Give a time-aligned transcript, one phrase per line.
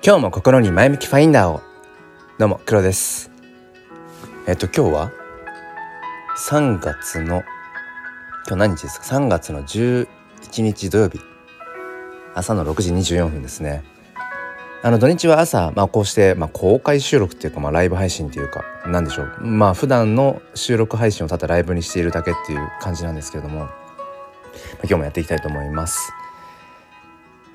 [0.00, 1.60] 今日も心に前向きファインダーを。
[2.38, 3.30] どうも黒です。
[4.46, 5.12] えっと今日は
[6.38, 7.42] 3月の
[8.46, 10.06] 今日何日ですか？3月の11
[10.62, 11.18] 日土曜日。
[12.34, 13.82] 朝の6時24分ですね。
[14.84, 19.44] あの土日は朝、まあ、こうして、まあ、公開収録っていうか、まあ、ライブ配信っていうか何でしょう。
[19.44, 23.70] まあ普段の収録配信をただライブにしているだけっていう感じなんですけれども、まあ、
[24.84, 26.12] 今日もやっていきたいと思います。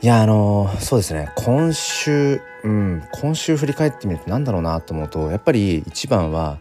[0.03, 1.31] いやあの、そうですね。
[1.37, 6.59] 今週うん今週振り返ってみると何だろうなと思うとやっぱり一番は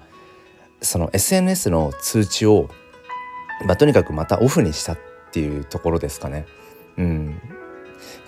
[0.80, 2.70] その SNS の通知を、
[3.66, 4.98] まあ、とにかくまたオフにしたっ
[5.32, 6.46] ていうところですかね。
[6.96, 7.40] うん、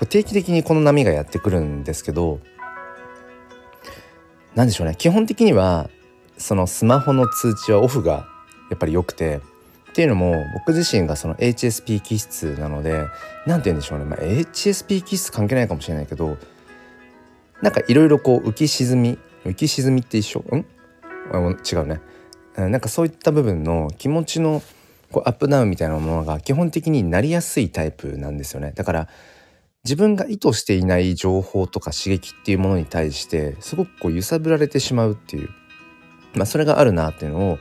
[0.08, 2.40] 定期的にこの波がやってくるんですけど
[4.56, 4.96] 何でしょうね。
[4.98, 5.90] 基本的には
[6.38, 8.26] そのスマホの通知はオフが
[8.68, 9.40] やっぱり良くて
[9.94, 13.06] っていうのも僕自身がその HSP 気質なので
[13.46, 16.36] 何て言うんでしょうね、まあ、HSP 気質関係ないかもしれないけど
[17.62, 20.40] なんかいろいろこう浮き沈み浮き沈みって一緒？
[20.40, 20.66] ん？
[21.32, 22.00] 違うね。
[22.56, 24.62] なんかそういった部分の気持ちの
[25.12, 28.72] こうアップダウンみたいなものが基本的になりやすいタイプなんですよね。
[28.74, 29.08] だから
[29.84, 35.50] 自分が意図していない情報とか刺激っていうものに対してすごくこう揺さぶられてしまうっていう、
[36.34, 37.58] まあ、それがあるなっていうのを、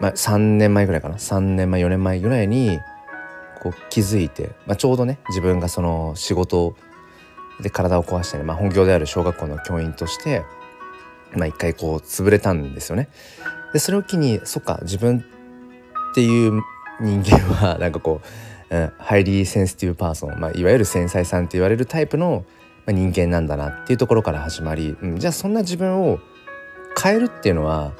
[0.00, 2.78] まあ、3年前ぐらいかな3年前4年前ぐらいに
[3.62, 6.76] こう気づいて、まあ、ちょうどね自分がその仕事
[7.60, 10.44] で体を壊してね、まあ、本業である小学校の教員として
[11.34, 13.08] まあ一回こう潰れたんですよね。
[13.72, 15.24] でそれを機にそっか自分
[16.12, 16.62] っていう
[17.00, 18.20] 人間は なんかこ
[18.70, 22.44] う、うん、 Highly Sensitive Person、まあ、いわゆる繊細さんって言われるタイプの
[22.86, 26.20] 人間なんだなっていうところから始まり、うん、じゃあそんな自分を
[27.02, 27.92] 変えるっていうのは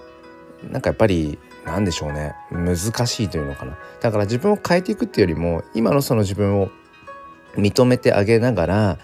[0.71, 2.35] なんかやっぱり何でしょうね。
[2.51, 3.77] 難しいというのかな。
[4.01, 6.71] だから自分を変えていくっていうよりも今のその自分を
[7.57, 8.99] 認めてあげながら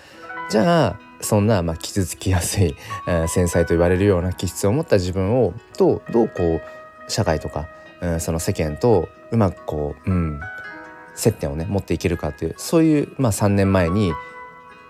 [0.50, 2.74] じゃあそんなまあ傷つきやすい、
[3.06, 7.68] 繊細と言われるような気質を持った自分をどうどうこう社会とか、
[8.00, 10.40] うん、その世間とうまくこう、うん、
[11.14, 14.12] 接点をね持っていけるかっていうそういう、まあ、3年前に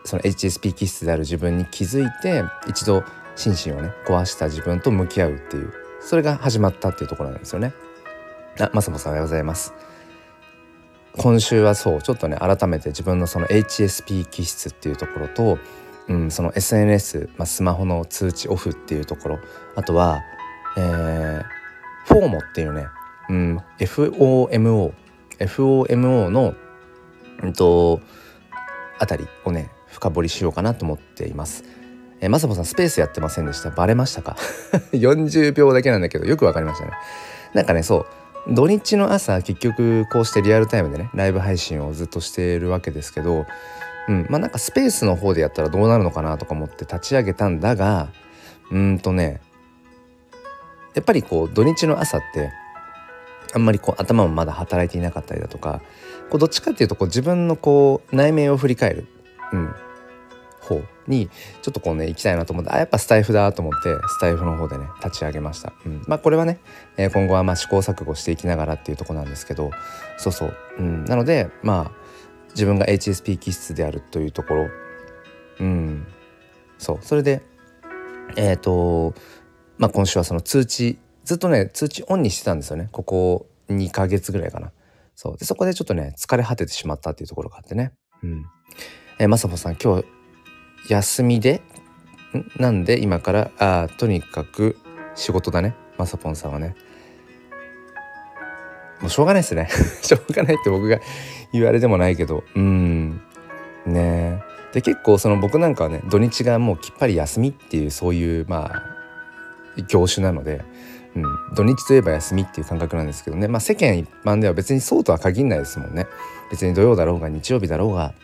[0.05, 3.05] その HSP 気質である自分に気づいて一度
[3.37, 5.73] 心身をね壊した自分と向き合うっていう
[6.05, 7.73] それが始まったっていうところなんですよね。
[8.61, 9.75] あ、まさもさんおはようございます。
[11.17, 15.59] 今週はそうちょっとね改めて自分のその HSP 気質っていうところと
[16.09, 19.39] うん、その SNS、まあ、スマホの通知オフっていうところ
[19.77, 20.23] あとは、
[20.77, 21.43] えー、
[22.07, 22.87] フォーモっていうね、
[23.29, 24.93] うん、FOMO
[25.39, 26.55] FOMO の、
[27.43, 28.01] うんと、
[28.99, 31.65] あたりをね深掘りしようかなと思っています。
[32.23, 34.37] えー、まさもさんスペースやってませんでしたバレましたか
[34.93, 36.93] ?40 秒だけなんだけどよくわかりましたね。
[37.53, 38.07] なんかねそ
[38.49, 43.47] う土日の朝結局こうしてリアルタイムでねライブ配信をずっとしているわけですけど
[44.09, 48.09] うんまあなんかスペースの方でやったらどうなるのかなとか思って立ち上げたんだが
[48.71, 49.41] うんとね
[50.95, 52.53] やっぱりこう土日の朝って
[53.55, 55.83] あんまりこう頭もまだ働いていなかったりだとか
[56.31, 59.07] こうどっちかっていうとこう自分のこう内面を振り返る、
[59.53, 59.75] うん、
[60.63, 61.29] 方に
[61.63, 66.61] ちょっとこうね行きたいなと思ってあやっぱスタイフだと思ってスタイフの方でね立ち上げました、うん、まあこれはね、
[66.97, 69.71] えー、今後はま試行錯誤していきながらっていうとこなんですけど
[70.19, 72.03] そうそう、うん、なのでまあ
[72.53, 74.71] 自分が HSP 気質であるというところ。
[75.61, 76.07] うん。
[76.79, 76.99] そう。
[77.01, 77.43] それで
[78.37, 79.15] えっ、ー、と
[79.79, 82.89] まあ今週はその通知ずっとね通知オンにしてたんですよね。
[82.93, 84.73] ここ2ヶ月ぐらいかな。
[85.15, 85.37] そう。
[85.37, 87.93] でそこでちょっとね疲れ果ててしまったっていうところがあってね。
[88.23, 88.45] うん。
[89.19, 90.05] えー、まさぽさん今日
[90.89, 91.63] 休みで？
[92.59, 93.01] なんで？
[93.01, 93.51] 今から？
[93.59, 94.77] あとにかく
[95.15, 95.75] 仕事だね。
[95.99, 96.75] まさぽんさんはね。
[99.01, 99.69] もうしょうがないですね。
[100.03, 100.99] しょうがないって僕が
[101.53, 102.45] 言われてもないけど。
[102.55, 103.21] うん。
[103.87, 104.43] ね。
[104.73, 110.65] で結構その僕なんかはね土日がもうきっぱり休みっていうそういうまあ業種なので、
[111.15, 113.49] うん、土日といえば休みっていう感覚なんですけどね。
[113.49, 116.07] まあ世間一般では別にそうとは限らないですもんね。
[116.51, 118.15] 別に土曜だろうが日曜日だろうが、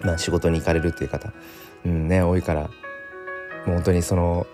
[0.00, 1.32] まあ、仕事に行かれるっていう方、
[1.84, 2.62] うんね、多いから。
[2.62, 4.46] もう本当にその、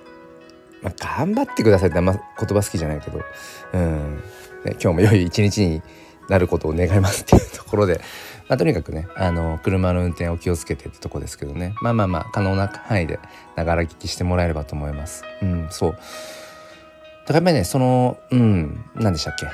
[0.82, 3.20] まあ、頑張ってくださいってあんま言葉好きじゃないけど、
[3.72, 4.16] うん。
[4.64, 5.82] ね、今日も良い一日に
[6.28, 8.00] なることを願いますっていうところで、
[8.48, 11.74] まあ、とにかくねあの車の運転を気をつけてってとこですけどね。
[11.82, 13.18] まあまあまあ可能な範囲で
[13.54, 15.24] ながら聞きしてもらえればと思います。
[15.42, 15.90] うん、そう。
[15.92, 16.00] だか
[17.28, 19.46] らやっぱりねそのうん何でしたっけ。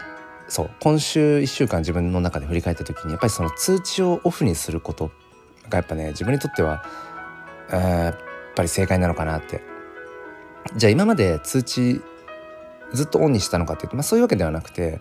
[0.49, 0.71] そう。
[0.81, 5.11] 今週1週間自分の中で振り返った時にやっぱりその通知をオフにすること
[5.69, 6.85] がやっぱね自分にとっては
[7.77, 8.17] やっ
[8.55, 9.63] ぱり正解なのかなって。
[10.77, 12.01] じゃあ今まで通知
[12.93, 15.01] ずっとオンにしたのかっていうと、まあ、そういうわけではなくて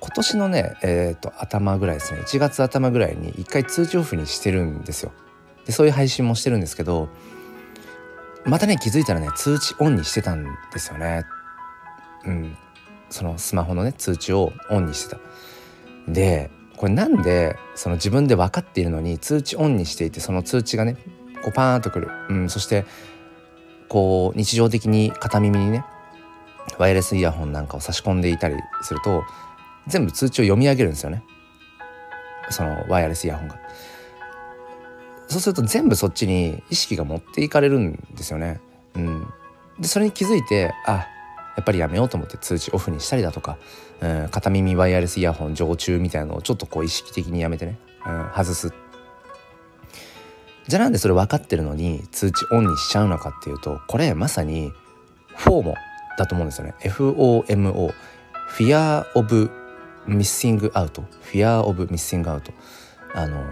[0.00, 2.20] 今年のね、えーと、頭ぐらいですね。
[2.20, 5.12] 1月頭ぐらいに一回通知オフにしてるんですよ。
[5.64, 7.08] でそういう配信もしてるんですけど
[8.44, 11.24] またね気づいたらね通知オンにしてたんですよね。
[12.24, 12.56] うん。
[13.10, 15.20] そのスマホのね通知をオンにしてた。
[16.08, 20.96] でこれなんでその自分で分かっているのに通知オンにしていてその通知がね
[21.42, 22.84] こうパーンとくる、うん、そして
[23.88, 25.84] こう日常的に片耳にね
[26.78, 29.24] ワイヤレスイヤホンなんかを差し込んでいたりすると
[29.86, 31.22] 全部通知を読み上げるんですよね
[32.50, 33.58] そのワイヤレスイヤホンが。
[35.28, 38.60] そうすると全部そっちに意識が持っていかれるんですよね。
[38.94, 39.26] うん、
[39.80, 41.06] でそれに気づいてあ
[41.56, 43.56] やっぱりやめようと思って通知オフにしたりだとか、
[44.00, 48.72] うん、片耳ワイヤレスイヤホン常駐みたいなのをちょっとこう意識的にやめてね、うん、外す。
[50.68, 54.72] じゃあなんでそれ分かってるのに通知オンにしちゃうのかっていうとこれまさに
[55.36, 55.74] フォーモ
[56.18, 56.74] だと思うんですよね。
[56.80, 57.92] FOMO
[58.56, 59.50] Fear of
[60.06, 62.52] Missing Out Fear of Missing Out
[63.14, 63.42] あの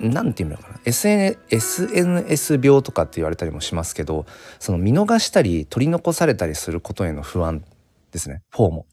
[0.00, 4.24] なんていうのかな SN SNS 病とかって言われたりもしますけど
[4.58, 7.64] その見逃したり取り残されたりすることへの不安
[8.12, 8.86] ですねフォーも。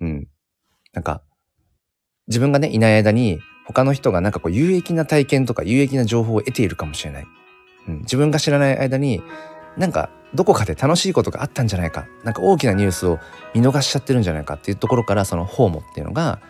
[0.00, 0.28] うん。
[0.92, 1.22] なんか
[2.28, 7.26] 自分がねいない間に他の人がなんかこう有益な体験とか有益な情報を得ているかもしれない。
[7.88, 9.22] うん、自分が知らない間に
[9.76, 12.06] なんかどこかで楽しいことがあったんじゃないか。
[12.24, 13.18] なんか大きなニュースを
[13.54, 16.40] 見逃しちゃってるんじゃないかっていうところからそのホーモっていうのが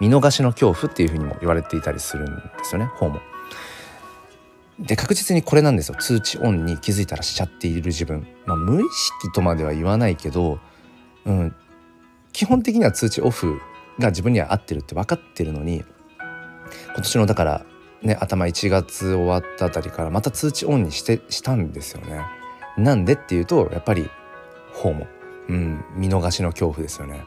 [0.00, 2.86] 見逃しの恐怖っていうふうにも言われていたりするんですよね。
[2.96, 3.20] ホーモ。
[4.78, 5.96] で確実にこれなんですよ。
[5.98, 10.58] 通知オンに気づいたらしちゃっている自分、まあ、無意識とまでは言わないけど、
[11.24, 11.54] うん、
[12.32, 13.60] 基本的には通知オフ
[13.98, 15.84] が自分には合ってるって分かってるのに
[16.86, 17.66] 今年のだから
[18.02, 22.22] ね頭1月終わったあたりからまた通知オンにしてしたんですよね。
[22.76, 24.10] なんでっていうとやっぱり
[24.72, 25.06] ホーモ、
[25.48, 27.24] うん、見逃しの恐怖ですよね。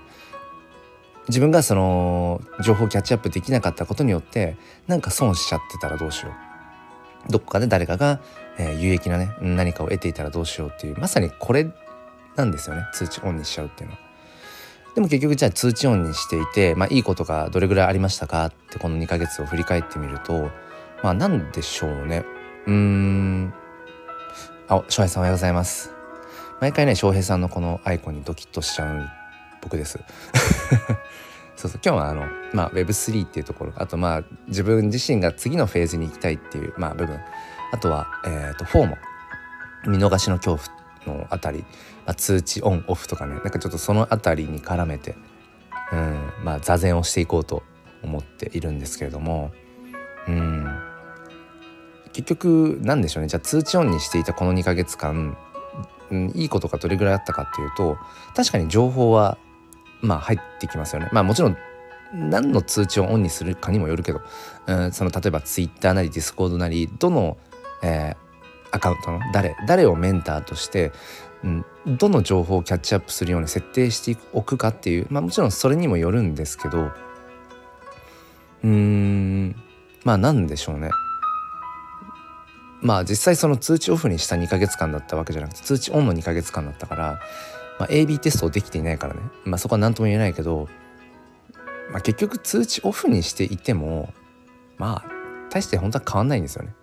[1.27, 4.57] 自分がその情報キャッチアップできなかったことによって
[4.88, 6.29] なんか損しちゃってたらどうしよ
[7.27, 8.21] うどこかで誰かが、
[8.57, 11.69] えー、有益なね何かを得ていたらどうしようっていうまさにこれ
[12.38, 14.06] なんですよね通知オンにしちゃうっていうのは。
[14.97, 20.49] でも結局じゃあ通知オンにしていて、まあ、いいことがどれぐらいありましたかってこの2ヶ月を振り返ってみると
[21.03, 22.25] まあ何でしょうね。
[22.65, 23.53] うーん。
[24.67, 25.91] あ翔平さんおはようございます。
[26.61, 29.07] 毎回ね翔平さんのこのアイコンにドキッとしちゃう
[29.61, 29.99] 僕です。
[31.55, 37.19] そうそう今日はあの、まあ、Web3 っていうところあとまあ自分自身が次のフェーズに行きたいっていう、まあ、部分。
[37.71, 38.97] あとは、えーと、フォーも
[39.85, 40.76] 見逃しの恐怖
[41.07, 41.59] のあたり、
[42.06, 45.15] まあ、通知オンオフとかねなんかちょっとそのあたりに絡めて、
[45.92, 47.63] うんまあ、座禅をしていこうと
[48.04, 49.51] 思っているんですけれども、
[50.27, 50.68] うん、
[52.13, 55.38] 結局なんでしょうねじゃあ通知オンにしていたこの2ヶ月間、
[56.12, 57.98] うん、いいことがどれぐらいあったかっていうと
[58.36, 59.38] 確かに情報は
[60.01, 61.10] まあ入ってきますよね。
[61.12, 61.57] まあもちろん
[62.13, 64.21] 何の通知をオンにするかにもよるけど、
[64.68, 67.38] うん、その例えば Twitter なり Discord なりどの、
[67.83, 68.26] えー、
[68.77, 69.19] アカウントの？
[69.33, 69.56] 誰？
[69.68, 70.91] 誰をメンターとして、
[71.44, 79.56] うん、どの情報をキャッチアップするように設定しておくかっていうまあもちろんそれにもよるんですけどうーん
[80.03, 80.89] まあなんでしょうね。
[82.81, 87.19] まあ実際その通知オフにした2ヶ月間だったわけじゃなくて通知オンの2ヶ月間だったから
[87.79, 90.68] まあ、AB テストできていないからね、まあ、そこは何とも言えないけど、
[91.91, 94.12] まあ、結局通知オフにしていても
[94.77, 95.12] まあ
[95.51, 96.74] 大して本当は変わんないんですよね。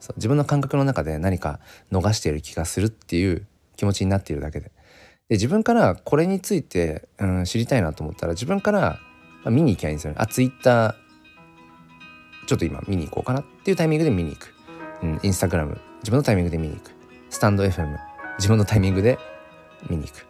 [0.00, 1.60] そう自分の感覚の中で何か
[1.92, 4.72] 逃している気がするっていう気持ちになっているだけで。
[5.28, 8.98] で自分からこれについて、うん、知りたいなと思ったら自分から、
[9.46, 10.16] 見に行きゃいいんですよね。
[10.18, 10.94] あツイッター
[12.46, 14.52] ちょっと今見に行こうかなっていうタイミングで見に行く。
[15.02, 16.90] うん、インスタグラム自分のタイミングで見に行く。
[17.30, 17.96] スタンド FM
[18.38, 19.18] 自分のタイミングで
[19.88, 20.26] 見に行く。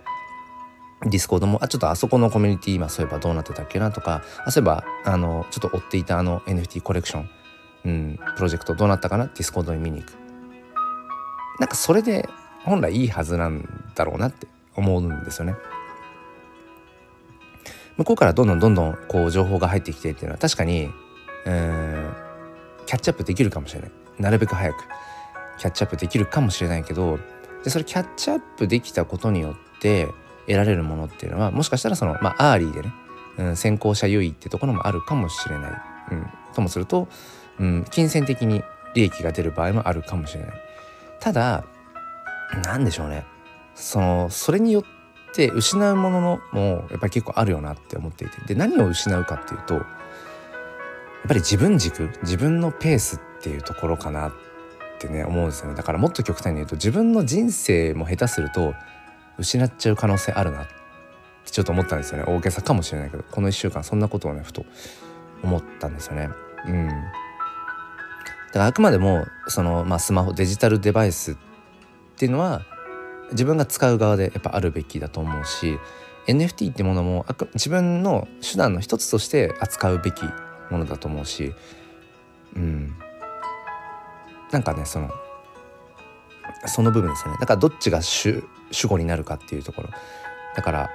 [1.07, 7.31] ディスコードもあちょっとあそこのコミュニティ今そういえばどうなってたっけなとかあそういえばあのちょっと追っていたあの NFT コレクション、
[7.85, 9.27] うん、プロジェクトどうなったかな？
[9.27, 10.13] ディスコードに見に行く。
[11.59, 12.29] なんかそれで
[12.65, 14.47] 本来いいはずなんだろうなって
[14.77, 15.55] 思うんですよね。
[17.97, 20.91] 向こうからどんどんどんどんこう情報が入ってきてっていうのは確かに
[21.47, 22.13] うん
[22.87, 23.91] キャッチアップできるかもしれない。
[24.19, 24.77] なるべく早く。
[25.59, 27.19] キャッチアップできるかもしれないけど
[27.63, 30.07] でそれキャッチアップできたことによって
[30.47, 32.93] 得られるものっていうのはもしかしたらそのまあ early でね、
[33.37, 35.71] うん、先行者優位ってところもあるかもしれない、
[36.13, 37.09] うん、ともすると、
[37.61, 38.65] うん、金銭的に
[38.95, 40.51] 利益が出る場合もあるかもしれない。
[41.21, 41.65] ただ
[42.65, 43.25] 何でしょうね。
[43.75, 44.85] そのそれによっ
[45.33, 48.41] て失うもののもやっぱり結構あるよなって思っていて。
[48.47, 49.85] で何を失うかっていうとやっ
[51.29, 54.33] ぱり自分軸自分のペースっていうところかなっ
[54.99, 55.75] てね思うんですよね。
[55.77, 58.75] だからもっと極端に言うと自分の人生も下手すると
[59.39, 60.67] 失っちゃう可能性あるなっ
[61.45, 62.25] てちょっと思ったんですよね。
[62.27, 64.65] 大げさかもしれないけどこの1週間そんなことをねふと
[65.43, 66.31] 思ったんですよね。
[66.67, 66.91] うん。
[68.51, 71.37] だからあくまでもその、まあ、スマホデジタルデバイスっ
[72.17, 72.63] ていうのは
[73.33, 75.79] 自分が使う側でやっぱあるべきだと思うし
[76.27, 80.23] NFT ってものも自分の手段の一つとして扱うべき
[80.71, 81.55] ものだと思うし
[82.57, 82.95] うん。
[84.51, 85.11] なんかねその
[86.67, 87.39] その部分ですよね。
[87.41, 89.91] だからどっちが主主語になるかっていうところ。
[90.57, 90.91] だから、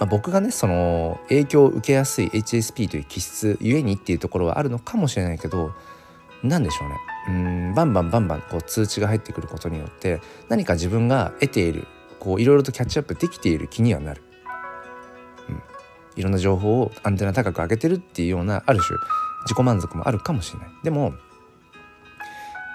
[0.00, 5.72] まあ、僕がねその影響を受けやすい HSP という気質ゆえにっていうところはあるのかもしれないけど
[6.42, 6.96] 何でしょうね。
[7.28, 11.86] うんバンバンバンバンこう通知が入ってくることによって何か自分が得ている
[12.18, 14.22] こういろいろとキャッチアップできている気にはなる、
[15.48, 15.62] うん、
[16.16, 18.98] いろんな情報をアンテナ高く上げてるっていうようなある種
[19.44, 20.68] 自己満足もあるかもしれない。
[20.82, 21.14] でも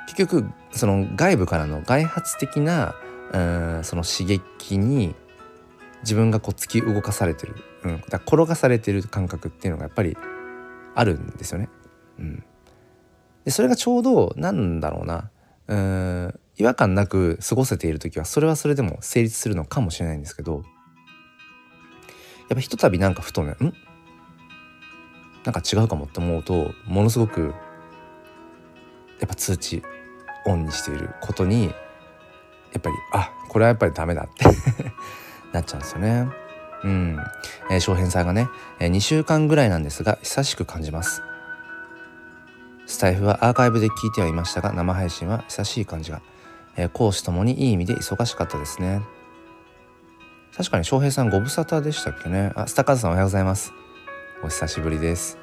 [0.07, 2.95] 結局その外部からの外発的な
[3.33, 5.13] うんその刺激に
[6.01, 10.17] 自分がこう突き動かされてる、うん、だ転がされてる感覚っていうのがやっぱり
[10.95, 11.69] あるんですよね。
[12.19, 12.43] うん、
[13.47, 15.31] でそれがちょうどなんだろうな。
[15.69, 20.63] うーん違和感なく過ごせている時はそれはそれでも成立するのかもしれないんですけどやっ
[22.55, 23.73] ぱひとたびなんかふとねん？
[25.45, 27.53] なんか違うかもって思うとものすごく
[29.21, 29.81] やっぱ通知
[30.45, 31.69] オンにしていることにや
[32.79, 34.43] っぱりあこれはやっぱりダメだって
[35.53, 36.27] なっちゃうんですよね。
[36.83, 37.17] うん、
[37.69, 38.49] えー、小編さんがね、
[38.81, 41.21] えー、2週間ぐらいなんですが久しく感じます。
[42.87, 46.21] スタイフはアーカイブで聞いてはいましたが生配信は久しい感じが、
[46.77, 49.01] えー、講師ともにいい意味で忙しかったですね。
[50.55, 52.53] 確かに翔平さんご無沙汰でしたっけね。
[52.55, 53.73] あスタカズさんおはようございます。
[54.41, 55.37] お久しぶりです。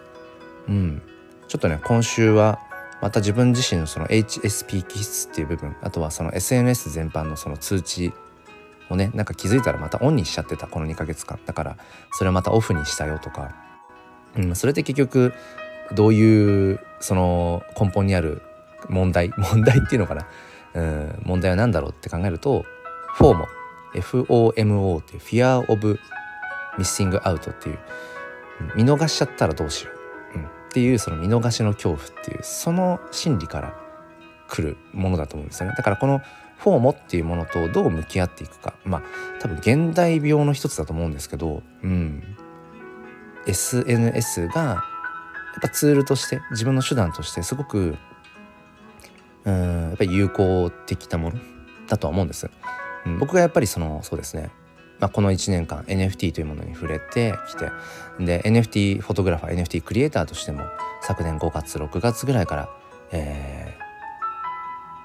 [0.69, 1.03] うん。
[1.47, 2.59] ちょっとね今週は
[3.03, 8.13] また自分自身のその HSP 気質っていう部分あとはその SNS 全般のその通知
[8.89, 11.39] をねなんか気づいたらまたオンにしちゃってたこの2ヶ月間。
[11.45, 11.77] だから
[12.13, 13.55] それをまたオフにしたよとか、
[14.39, 15.35] うん、それって結局
[15.93, 18.43] どういうその根本にある
[18.89, 20.27] 問題 問題っていうのかな、
[20.75, 22.65] うん、問題は何だろうって考えると
[23.19, 23.47] FOMO
[23.95, 25.99] FOMO っていう Fear of
[26.79, 27.79] Missing Out っていう
[28.77, 29.91] 見逃しちゃったらどうしよ
[30.35, 30.39] う。
[30.39, 33.77] うんっていうその見逃しの恐怖っていうその心理から
[34.49, 35.75] 来るものだと思うんですよね。
[35.77, 36.21] だからこの
[36.59, 38.75] フォーモっていうものとどう向き合っていくか。
[38.85, 39.03] まあ
[39.41, 42.37] 多分現代病の一つだと思うんですけど、うん、
[43.47, 44.85] SNS が
[45.59, 47.97] っぱツールとして自分の手段としてすごく
[49.45, 51.39] うんやっぱり有効的なもの
[51.87, 52.51] だとは思うんです。
[53.07, 54.51] うん、僕がやっぱりそのそうですね。
[55.01, 57.71] まあ、この1年間 NFT というものに触れてきて
[58.21, 60.65] で NFT フォトグラファー NFT クリエイターとしても
[61.03, 62.69] 昨年5月6月ぐらいから、
[63.11, 63.77] え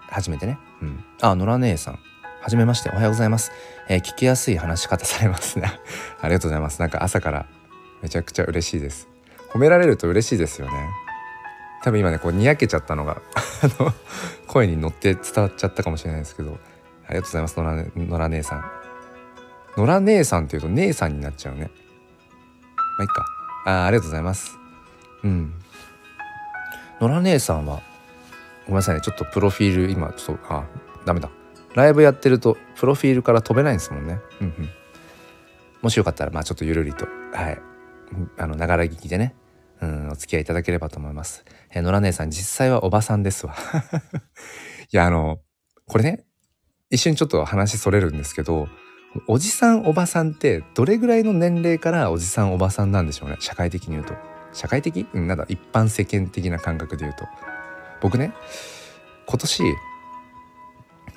[0.09, 1.99] ー、初めてね、うん、あ野良姉さん
[2.41, 3.51] はじめましておはようございます、
[3.89, 5.79] えー、聞きやすい話し方されますね。
[6.21, 6.79] ありがとうございます。
[6.79, 7.47] なんか朝から
[8.01, 9.09] めちゃくちゃ嬉しいです。
[9.53, 10.73] 褒められると嬉しいですよね。
[11.83, 13.21] 多分今ねこうにやけちゃったのが
[14.47, 16.57] 声に乗って伝わっちゃったかもしれないですけど。
[17.09, 18.63] ありがとうございます野良姉さん。
[19.77, 21.71] 野良姉さんっていうと姉さんになっちゃうね。
[22.75, 23.25] まあいいか。
[23.65, 24.59] あありがとうございます。
[25.23, 25.53] うん。
[27.01, 27.81] 野良姉さんは
[28.67, 30.65] ごめんなさいねちょっとプロフィール今ちょっとあ
[31.03, 31.31] ダメだ。
[31.73, 34.19] ライブやってるとプロフィールから飛べないんですもんね。
[34.39, 34.69] うんうん。
[35.81, 37.07] もしよかったらまあちょっとゆるりと。
[37.33, 37.59] はい。
[38.37, 39.33] あのながら聞きでね。
[39.81, 41.45] うんお付き合いいただければと思います。
[41.73, 43.55] 野良姉さん実際はおばさんですわ。
[44.91, 45.39] いやあの
[45.87, 46.25] これね
[46.89, 48.67] 一瞬ちょっと話それるんですけど
[49.27, 53.37] おじさんおばさんってどれぐらいの年齢からおじさんおばさんなんでしょうね？
[53.39, 54.13] 社会的に言うと。
[54.53, 55.07] 社会的？
[55.13, 57.25] うんなんだ一般世間的な感覚で言うと。
[58.01, 58.33] 僕ね
[59.27, 59.63] 今年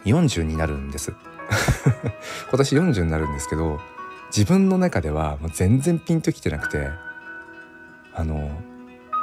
[0.04, 1.12] 40になるんです。
[2.49, 3.81] 今年40になるんですけど
[4.35, 6.88] 自分の中ではもう全然ピンときてなくて
[8.14, 8.50] あの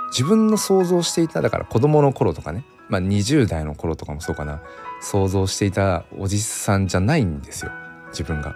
[0.09, 2.65] 自分の想像していただから子供の頃とかね。
[2.89, 4.61] まあ20代の頃とかもそうかな。
[5.01, 7.71] 想像していたおじさんじゃないんですよ。
[8.09, 8.55] 自分が。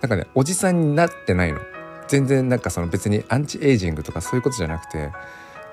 [0.00, 1.60] なんかねおじさんになってないの。
[2.08, 5.10] 全然なんかその別にアンチエイジングとかそういうことじゃなくて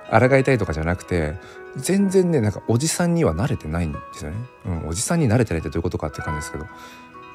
[0.10, 1.36] 抗いたいとかじゃなくて
[1.76, 6.66] 全然ねなんかおじさんには慣れてないんですよね、うん、おじさんに慣れてないってどういうことかって感じですけど。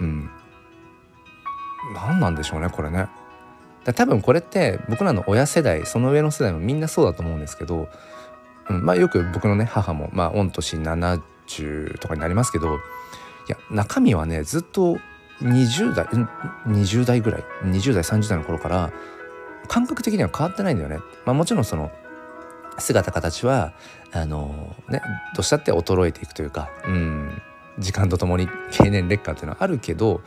[0.01, 0.31] うん。
[1.95, 3.07] 何なんでしょうねこれね。
[3.93, 7.89] 多分これって僕らの親世代その上の世代もみんなそうだと思うんですけど、
[8.69, 12.79] うん、まあよく僕のね母もまあ御年70とかになりますけどい
[13.49, 14.99] や中身はねずっと
[15.43, 16.07] 20代
[16.67, 18.93] 20代ぐらい20代30代の頃から
[19.69, 20.99] 感覚的には変わってないんだよね。
[21.25, 21.91] まあ、もちろんその
[22.79, 23.73] 姿形は
[24.13, 25.03] あのね
[25.35, 27.43] どうしたって衰えていくというか、うん、
[27.79, 30.23] 時間とともに経年劣化っていうのはあるけど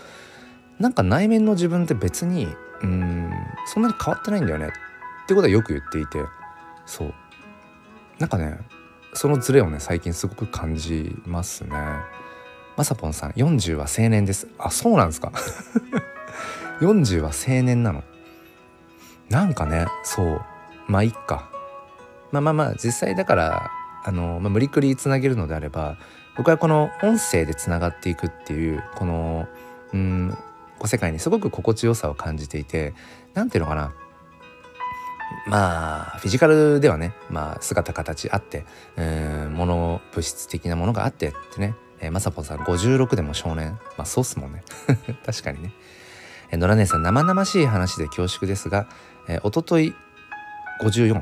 [0.80, 2.48] なんか内面の自分って別に
[2.82, 3.32] うん。
[3.66, 4.68] そんなに変わってないんだよね。
[4.68, 6.20] ってことはよく言っていて。
[6.86, 7.14] そう。
[8.20, 8.60] なんかね
[9.14, 11.70] そのズレをね最近すごく感じますね。
[12.78, 14.48] まさぽんさん40は青年です。
[14.58, 15.32] あそうなんですか。
[16.82, 18.04] 40は青年なの。
[19.30, 20.42] なんかねそう。
[20.88, 21.50] まあいっか。
[22.32, 23.72] まあまあまあ実際だから
[24.04, 25.98] あの、まあ、無理くりつなげるのであれば
[26.38, 29.48] 僕はこの音声でつながっていくっていうこの
[29.94, 30.38] うん
[30.88, 32.94] 世界にすごく心地よさを感じていて
[33.34, 33.94] 何ていうのかな。
[35.48, 38.66] まあフィジカルではね、まあ、姿形あって
[38.98, 43.80] うん物物質的なものがあってってね、えー、まさぽんさん56でも少年。
[43.98, 44.64] まあそうっすもんね。
[45.26, 45.74] 確かにね、
[46.52, 48.88] え、野良姉さん生々しい話で恐縮ですが、
[49.28, 49.94] えー、おととい
[50.82, 51.22] 54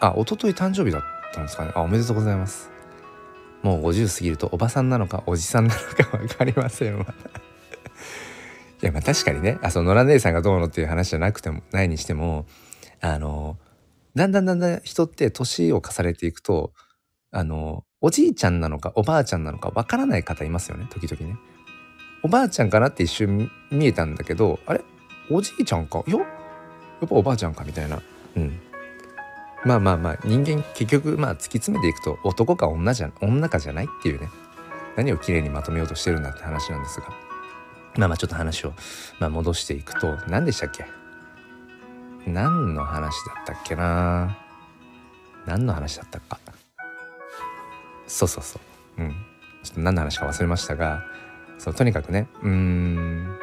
[0.00, 1.72] あおととい誕生日だったんですかね。
[1.74, 2.70] あおめでとうございます。
[3.62, 7.06] もう50過ぎるとおばさんなのかおじさんなのか分かりませんわ
[8.82, 9.58] いやまあ確かにね。
[9.62, 12.46] あその野良姉さんがどうのっていう話じゃなくてもないにしても
[13.00, 13.56] あの
[14.14, 16.72] だんだんだんだん人って年を重ねていくと
[17.30, 20.88] あのおじいちゃんなのかおばあちゃんなのかわからない方いますよね。
[20.90, 21.38] 時々ね。
[22.24, 24.80] おばあちゃんかなって一瞬見えたんだけどあれ？
[25.30, 26.02] おじいちゃんか？
[26.06, 26.24] いやや
[27.04, 28.02] っぱおばあちゃんかみたいな。
[28.36, 28.60] うん。
[29.64, 34.28] まあまあまあ人間結局まあ突き詰めていくと男か女じゃ女かじゃないっていうね。
[34.96, 37.21] 何をきれいにまとめようとしてるんだって話なんですが。
[37.96, 38.72] まあまあちょっと話を、
[39.18, 40.86] まあ、戻していくと何でしたっけ？
[42.26, 44.38] 何の話だったっけな？
[45.46, 46.38] 何の話だったか？
[48.06, 48.60] そうそうそ
[48.98, 49.02] う。
[49.02, 49.10] うん。
[49.62, 51.04] ちょっと何の話か忘れましたが
[51.58, 53.38] そうとにかくねうん。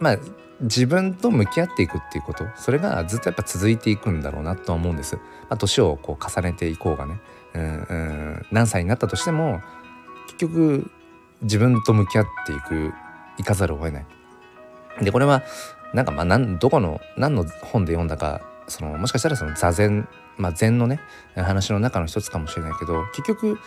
[0.00, 0.18] まあ
[0.60, 2.44] 自分と向き合っていくっていうこと？
[2.56, 5.16] それがずっとやっぱ続いていくんだろうなとは思うんです。
[5.16, 7.20] まあ、年をこう重ねていこうがね。
[7.54, 8.46] うんうん。
[8.50, 9.60] 何歳になったとしても
[10.26, 10.90] 結局
[11.42, 12.92] 自分と向き合っていく
[13.38, 14.06] いかざるを得ない。
[15.00, 15.42] でこれは
[15.94, 21.00] なんかまあなんどこの何の本で読んだかそのもしかしたらその座禅まあ禅のね
[21.36, 23.58] 話の中の一つかもしれないけど結局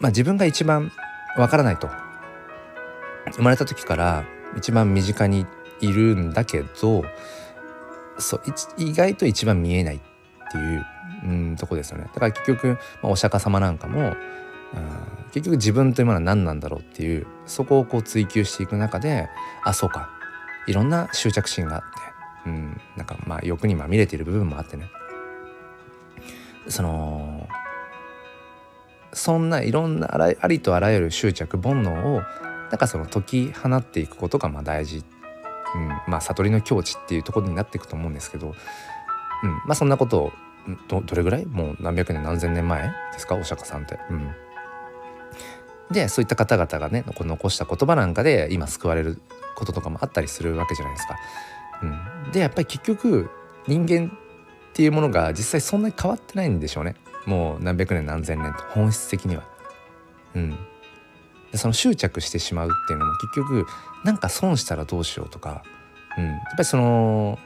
[0.00, 0.90] まあ自分が一番
[1.36, 1.88] わからないと
[3.32, 4.24] 生まれた時から
[4.56, 5.46] 一番身近に
[5.80, 7.04] いるんだけど
[8.18, 8.42] そう
[8.78, 10.00] 意外と一番見えないっ
[10.50, 10.86] ていう、
[11.24, 14.16] うん、とこですよねだから結局、まあ、お釈迦様なんかも、
[14.74, 19.28] うん、結局自分というものは何なんだろうっていうそこをこう追求していく中で
[19.64, 20.10] あそうか。
[20.66, 21.82] いろんな執着心があっ
[22.44, 24.90] て、うん、なんかまあ欲にまみれている部分もあってね。
[26.68, 27.48] その
[29.12, 32.22] そんないろんなありとあらゆる執着煩悩を
[32.70, 35.04] なんかその解き放っていくことがまあ大事。
[35.74, 38.50] うん、まあ悟りの境地っていうところになっていくと思うんですけど、う
[39.46, 40.32] ん、まあそんなことを
[40.88, 41.46] どどれぐらい？
[41.46, 43.36] もう何百年何千年前ですか？
[43.36, 43.98] お釈迦さんって。
[44.10, 44.30] うん、
[45.90, 49.20] でそういった方々がね残した言葉なんかで今救われる
[49.54, 51.16] こととかもあったりするわけじゃないですか。
[51.82, 53.30] うん、でやっぱり結局
[53.66, 54.10] 人間
[54.70, 56.96] っていうものが実際そんなに変わってないんでしょうね。
[57.26, 59.44] もう何百年何千年と本質的には。
[60.34, 60.50] うん、
[61.50, 63.66] でその執着してしまうっていうのも結局
[64.04, 65.62] なんか損したらどうしようとか、
[66.18, 67.38] うん、やっぱりその、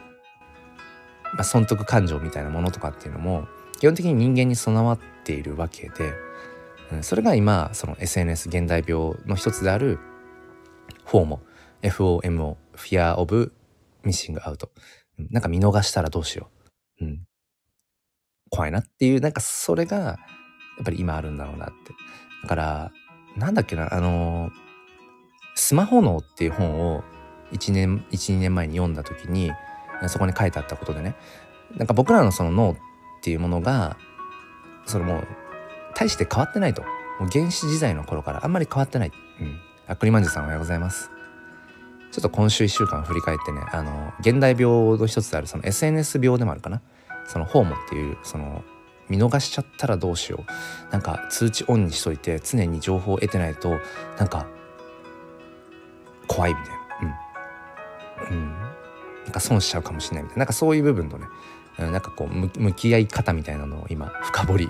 [1.33, 3.47] まあ、損得感情みたいなものとかっていうのも
[3.79, 6.13] 基本的に人間に備わっているわけで、
[7.01, 9.99] それが今その SNS 現代病の一つである
[11.05, 11.39] FOMO
[11.81, 13.51] FOMO Fear of
[14.03, 14.69] Missing Out
[15.29, 16.49] なんか見逃したらどうしよ
[16.99, 17.23] う、うん、
[18.49, 20.17] 怖いなっていうなんかそれがや
[20.81, 21.73] っぱり今あるんだろうなって。
[22.43, 22.91] だから
[23.37, 24.51] なんだっけな、あのー、
[25.55, 27.03] スマホ脳っていう本を
[27.51, 29.51] 1年、1、2年前に読んだ時に、
[30.07, 31.15] そこに書いてあったことでね、
[31.75, 32.75] なんか僕らのその脳っ
[33.21, 33.97] ていうものが、
[34.85, 35.27] それもう、
[35.95, 36.81] 大して変わってないと。
[36.81, 39.11] もう原始時代の頃からあんまり変わってない。
[39.39, 39.59] うん。
[39.87, 41.11] あくりまんじゅうさんおはようございます。
[42.11, 46.81] ちょっと今週1週間振り返ってね、あの、現代病の一つであるその SNS 病でもあるかな。
[47.27, 48.63] そのホーモっていう、その、
[49.11, 53.77] 見逃しちゃったらどうしようなんか通知オンにしといて常に情報を得てないと
[54.17, 54.47] なんか
[56.27, 56.79] 怖いみたいな
[58.29, 58.53] うん、うん、
[59.25, 61.27] なんか損しちゃうかもしれないみたいななんかそういう部分とね
[61.77, 64.69] なんかこう向き合い方みたいなのを今深掘り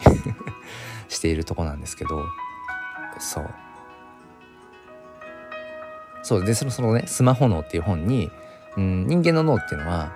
[1.12, 2.26] しているとこなんですけど
[3.20, 3.50] そう
[6.24, 8.32] そうでそのそのねスマホ脳っていう本に、
[8.78, 10.14] うん、人間の脳っていうのは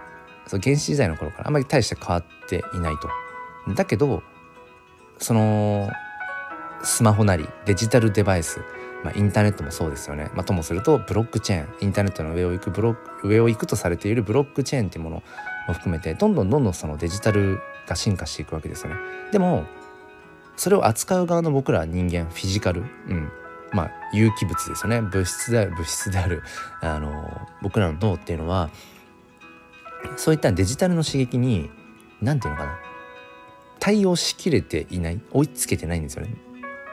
[0.48, 3.10] そう原始時代の頃からあんまり大して変わっていないと。
[3.74, 4.22] だけど
[5.18, 5.90] その
[6.84, 8.60] スマホなりデジタルデバイス、
[9.04, 15.24] まあ、インターネットもそうですよね、まあ、ともするとブロックチェーンインターネットの上を行くブロック上を行くとされているブロックチェーンっていうもの
[15.68, 18.98] も含めてどんどんどんどんそのデジタルが進化していくわけですよね。
[19.32, 19.66] でも
[20.58, 23.30] それを扱う側の僕ら人間フィジカル、うん、
[23.74, 26.44] まあ有機物ですよね物質である物質である
[26.82, 28.70] あの僕らの脳っていうのは
[30.18, 31.70] そういったデジタルの刺激に
[32.22, 32.80] 何て言うのかな
[33.80, 36.34] 対応しきれていない追いつけてないんですよね。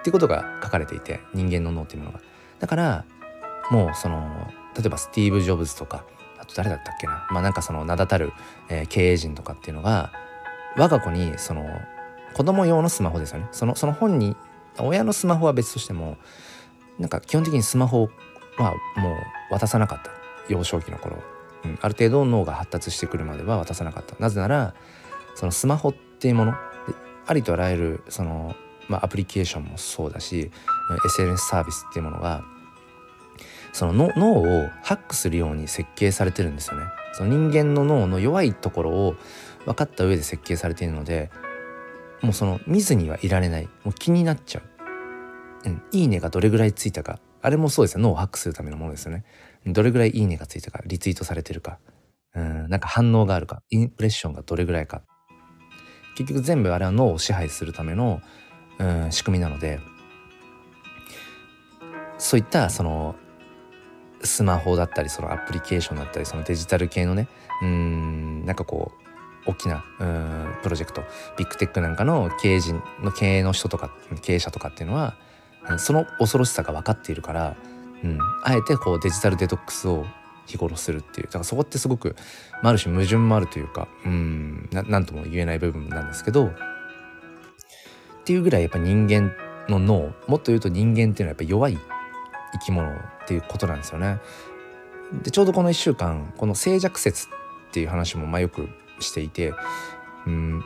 [0.01, 2.21] ってことが書かれていて人間の脳っていうものが。
[2.59, 3.05] だから
[3.71, 6.05] もうその例えばスティーブ・ジョブズとか
[6.39, 8.33] あと誰だったっけなまあなんかその名だたる、
[8.69, 10.13] えー、経営陣とかっていうのが
[10.77, 11.65] 我が子にその
[12.33, 13.49] 子供用のスマホですよね。
[13.53, 14.37] そのその本に
[14.79, 16.17] 親のスマホは別としても
[16.99, 18.09] なんか基本的にスマホ
[18.59, 19.11] はも
[19.51, 20.11] う渡さなかった。
[20.49, 21.19] 幼少期の頃、
[21.65, 24.17] うん、ある程度脳が発達してくるまでは渡さなかった。
[24.19, 24.75] なぜなら
[25.35, 26.55] そのスマホっていうもの
[27.27, 28.55] ありとあらゆるその、
[28.89, 30.51] まあ、アプリケーションもそうだし
[31.07, 32.45] SNS サービスっていうものが
[33.73, 36.87] その脳をハックするように設計されてるんですよね。
[37.15, 39.15] その人間の脳の弱いところを
[39.65, 41.31] 分かった上で設計されているので
[42.23, 43.69] もうその見ずにはいられない。
[43.85, 44.63] もう気になっちゃ
[45.65, 47.19] う、うん、いいねがどれぐらいついたか。
[47.43, 48.01] あれもそうですよ。
[48.01, 49.25] 脳をハックするためのものですよね。
[49.67, 51.79] どれぐらいいいねがついたかリツイートされてるか。
[52.35, 52.69] うん。
[52.69, 53.63] なんか反応があるか。
[53.71, 55.03] インプレッションがどれぐらいか。
[56.17, 58.21] 結局全部あれは脳を支配するための
[58.79, 59.81] うん仕組みなので。
[62.19, 63.17] そういったその
[64.23, 67.29] スマホだったりそのアプリケーションだったりそのデジタル系のね
[67.63, 69.02] うんなんかこう
[69.47, 69.85] 大きな
[70.63, 71.03] プロジェクト
[71.37, 73.91] ビッグテックなんかの経営陣の経営の人とか
[74.23, 75.17] 経営者とかっていうのは
[75.79, 77.57] その恐ろしさが分かっているから、
[78.03, 80.05] うん、あえてこうデジタルデトックスを
[80.47, 82.17] 日頃するっていうだからそこってすごく、
[82.63, 86.53] あ、ある種矛盾もあるというかうん何とも言えない部分なんですけどっ
[88.25, 89.33] ていうぐらいやっぱ人間
[89.69, 91.79] の脳もっと言うと人間っていうのはやっぱ弱い
[92.55, 94.19] 生き物っていうことなんですよね。
[95.23, 97.29] でちょうどこの1週間この静寂説っ
[97.73, 98.69] ていう話もまあよく
[99.03, 99.53] していて
[100.27, 100.65] うん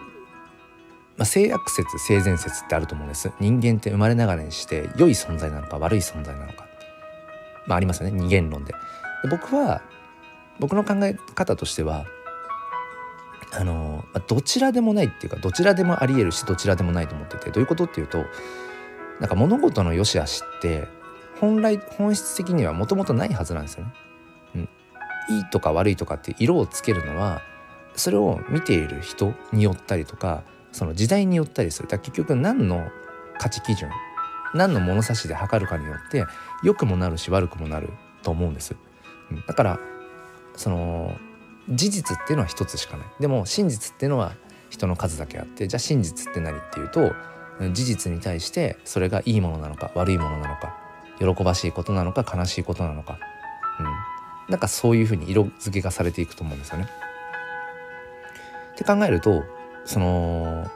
[1.16, 3.32] まあ、性悪説性善説ってあると思うんです。
[3.40, 6.66] 人間って生まれながらにして良い存在なのか悪い存在なのか。
[7.66, 8.18] まあありますよね。
[8.20, 8.74] 二元論で。
[9.22, 9.80] で僕は
[10.60, 12.06] 僕の考え方としては
[13.52, 18.24] あの、どちらでもないっていうかどちらでもありえるしどちらでもないと思っててどういうことっていうと
[19.20, 20.86] なんか物事の良し悪しって
[21.40, 23.94] 本来本質的にはもともとないはずなんですよね。
[24.56, 24.60] うん、
[25.36, 27.40] いいとか悪いとかって色をつけるのは
[27.96, 31.88] それを見ている人によったりとかその時代によったりする。
[31.88, 32.88] だ結局何の
[33.38, 33.90] 価値基準
[34.54, 36.24] 何の物差しで測るかによって
[36.62, 37.90] 良くもなるし悪くもなる
[38.22, 38.76] と思うんです。
[39.46, 39.80] だから
[40.54, 41.16] その
[41.68, 43.06] 事実っていうのは一つしかない。
[43.20, 44.34] でも真実っていうのは
[44.70, 47.12] 人の数だけあってじゃあ真実って何っていうと
[47.72, 50.76] 事実に対してそれがいいものなのか悪いものなのか
[51.18, 53.18] 喜ばしいことなのか悲しいことなのか、
[53.80, 53.86] うん、
[54.52, 56.88] なんかそういうふうに色付けがされていくと思うんですよね。
[58.76, 59.42] って考えると
[59.86, 60.70] その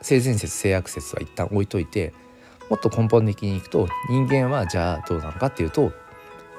[0.00, 2.14] 性善説性悪説は一旦置いといて
[2.70, 5.92] もっと根本的にいくと人間はじゃあどうなのかっていうと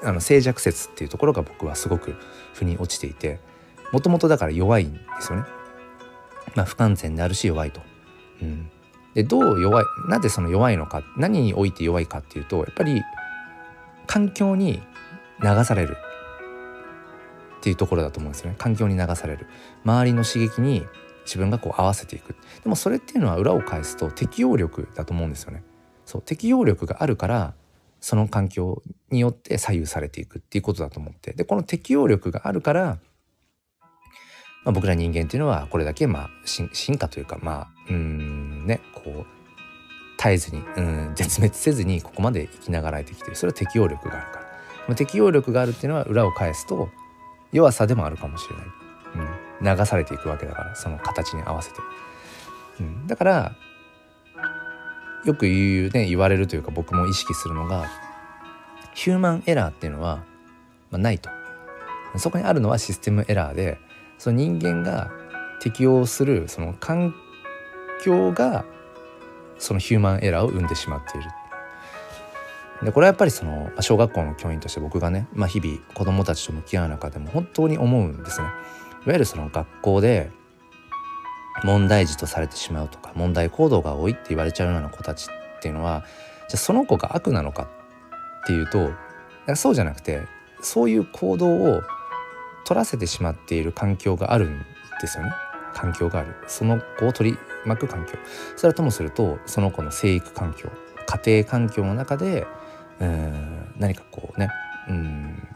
[0.04, 2.16] あの静寂説っていうところが僕はすごく
[2.54, 3.40] 腑に落ちていて
[3.92, 5.46] もともとだから弱いんですよね。
[6.56, 7.82] まあ、不完全であるし弱いと。
[8.42, 8.70] うん、
[9.14, 13.02] でどう弱いなぜその弱いのか何において弱いかっていうとやっぱり
[14.06, 14.82] 環境に
[15.42, 15.98] 流される
[17.64, 18.58] っていうところだと思うんですよね。
[18.60, 19.48] 環境に流される。
[19.86, 20.86] 周りの刺激に
[21.24, 22.36] 自分がこう合わせていく。
[22.62, 25.64] でもそれっていうのは裏を返すと適応力だと思うんですよね。
[26.06, 27.54] そう適応力があるから
[28.02, 31.32] その環境によって左右されていくっていうことだと思って。
[31.32, 33.00] でこの適応力があるから、ま
[34.66, 39.26] あ、僕ら人間っていうのはこれだけまあ進化というかまあうんねこう
[40.18, 43.38] 絶えずにうん絶滅せずにここまで生きながらえてきてる。
[43.38, 44.40] それは適応力があるか
[44.90, 44.96] ら。
[44.96, 46.90] 適応力があるっていうのは裏を返すと
[47.54, 48.66] 弱さでもあるかもしれない、
[49.72, 51.80] うん、流されていくわけだからその形に合わせて、
[52.82, 53.56] うん、だから
[55.26, 57.86] よく言うね言われるというか僕も意識するのが
[58.94, 60.24] ヒューマンエラーっていうのは、
[60.92, 61.30] まあ、ないと。
[62.18, 63.80] そこにあるのはシステムエラーで
[64.20, 65.10] その人間が
[65.60, 67.16] 適応するその環
[68.04, 68.66] 境が
[69.58, 71.30] そのヒューマンエラーを生んでしまっている。
[72.84, 78.48] でこれはやっぱりその小学校の教員として僕がね、まあ、日々子どもたちと向き合う中でも本当に思うんですね。
[78.48, 78.50] い
[79.10, 80.32] わゆるその学校で
[81.64, 86.04] 問題児とされてしまうとか問題行動が多いって言われちゃうような子たちっていうのは
[86.50, 87.68] じゃあその子が悪なのか
[88.44, 88.92] っていうと
[89.56, 90.22] そうじゃなくて
[90.62, 91.82] そういう行動を
[92.66, 94.66] 取らせてしまっている環境があるん
[95.02, 95.32] ですよね。
[95.74, 96.36] 環境がある。
[96.48, 98.14] その子を取り巻く環境。
[98.56, 100.70] それともするとその子の生育環境
[101.06, 102.48] 家庭環境の中で
[103.00, 104.50] うん何かこうね
[104.90, 105.48] うん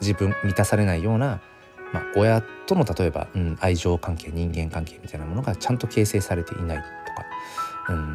[0.00, 1.40] 自分満たされないような、
[1.92, 7.24] まあ、親との例えば、うん、愛情関係人間関係みたいなものがちゃんと形成されていないとか
[7.90, 8.14] うん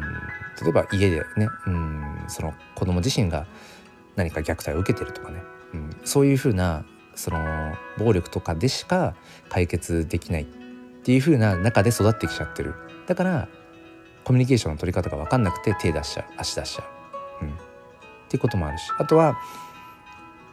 [0.62, 3.46] 例えば家でねうんその子供自身が
[4.16, 5.42] 何か虐待を受けてるとかね、
[5.74, 9.14] うん、そういうふうなその暴力とかでしか
[9.48, 10.46] 解決できないっ
[11.02, 12.74] ていうふうな中で育ってきちゃってる。
[13.06, 13.48] だから
[14.24, 16.84] コミュニケーションの取り方が分かんなくて手出しちゃう足出しちゃ。
[17.42, 17.54] ううん、
[18.30, 19.36] っていうこともあるしあとは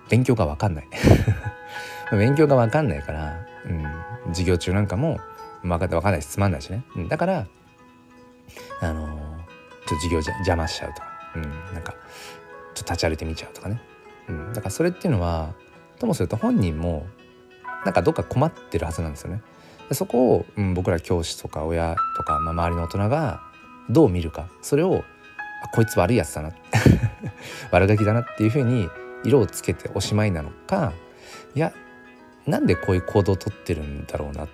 [0.10, 0.88] 勉強が分かんない。
[2.12, 3.36] 勉強が分かんないから、
[3.66, 3.86] うん、
[4.30, 5.20] 授業中なんかも
[5.62, 7.46] 分か分かんないしつまんないしね、うん、だから
[8.82, 11.42] あのー、ちょっと授業じゃ邪魔しちゃうとか、うん、
[11.74, 13.82] なんかちょっと立ち歩いてみちゃうとかね、
[14.30, 15.54] うん、だからそれっていうのは
[16.00, 17.06] ともすると本人も
[17.84, 19.42] なんかどっか困ってるはずなんですよね。
[19.90, 23.42] でそこを、うん、僕ら教師とか親とか、まあ、周りの大人が
[23.90, 25.04] どう見るかそれを
[25.63, 26.52] あこいつ悪いやつだな。
[27.72, 28.90] 悪ガキだなっていうふうに
[29.24, 30.94] 色をつけておしまいなのか
[31.56, 31.74] いや
[32.46, 34.50] なんでこういう行動をとってるんだろうなっ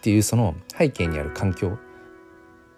[0.00, 1.78] ていうその背景にある環境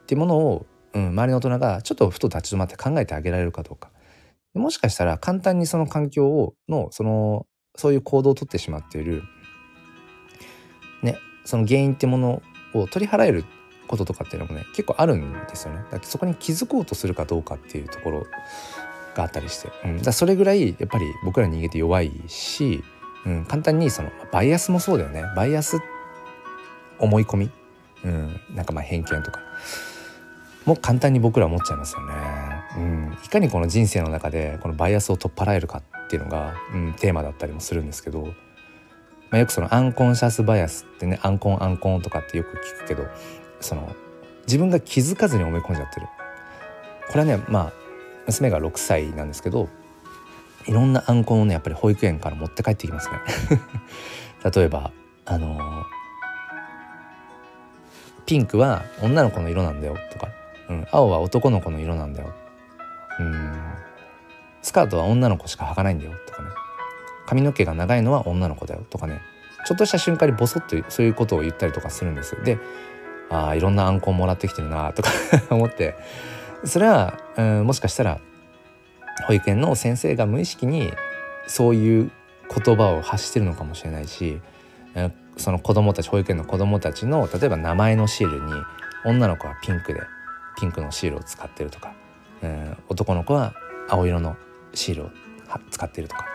[0.03, 3.91] っていうものを、うん、周りの大人がちょっとふと立ち止まって考えてあげられるかどうか
[4.55, 7.47] もしかしたら簡単にその環境をのその
[7.77, 9.23] そういう行動をとってしまっている
[11.03, 12.43] ねその原因ってもの
[12.75, 13.45] を取り払える
[13.87, 15.83] こととかっていうのもね結構あるんですよね。
[15.91, 18.27] だそこに気づこうとするかどうかっていうところ
[19.19, 22.83] があったりして、うん、だそれぐらいやっぱり僕ら人間って弱いし、
[23.27, 25.25] うん、簡単にそのバイアスもそうだよね。
[25.37, 25.79] バイアス
[26.99, 27.51] 思い込み、
[28.05, 29.41] うん、なんかまあ偏見とか。
[30.65, 32.15] も簡単に僕ら思っちゃいますよね。
[32.77, 38.33] うん、いかにこの人生の中でこのバイアスを取っ払えるかっていうのが、うん、テーマだったりもするんですけど、ま
[39.33, 43.07] あ、よくそのアンコンシャスバイアスってねアンコンアンコンとかってよく聞くけど
[43.61, 43.95] その
[44.47, 46.07] 自分が気づかずに思い込んじゃってる。
[47.09, 47.73] これはねまあ
[48.29, 49.69] 娘が6歳なんですけど
[50.67, 53.21] いろんなあんこをねやっぱり保育園から持って帰ってきますね。
[54.55, 54.93] 例えば
[55.25, 55.85] あのー、
[58.27, 60.29] ピンクは女の子の色なんだよとか、
[60.69, 62.33] うん、青は男の子の色なんだよ。
[63.19, 63.59] うん。
[64.61, 66.49] スカートは女の子しか履かないんだよとかね。
[67.27, 69.23] 髪の毛が長いのは女の子だよとかね。
[69.67, 72.37] ちょっとした瞬間にボソッとそういうことを言ったりとかするんです。
[72.45, 72.59] で
[73.31, 75.11] ああいろんなあんこをもらってきてるなとか
[75.51, 75.97] 思って
[76.65, 78.21] それは、うん、もしかしたら
[79.27, 80.93] 保育園の先生が無意識に
[81.47, 82.11] そういう
[82.65, 84.41] 言葉を発してるのかもしれないし
[85.37, 88.53] その子供たち保育園の子供たちの例えば名前のシールに
[89.05, 90.01] 女の子はピンクで
[90.59, 91.93] ピンクのシールを使ってるとか、
[92.43, 93.55] うん、男の子は
[93.89, 94.37] 青色の
[94.75, 95.11] シールを
[95.71, 96.27] 使ってるとか。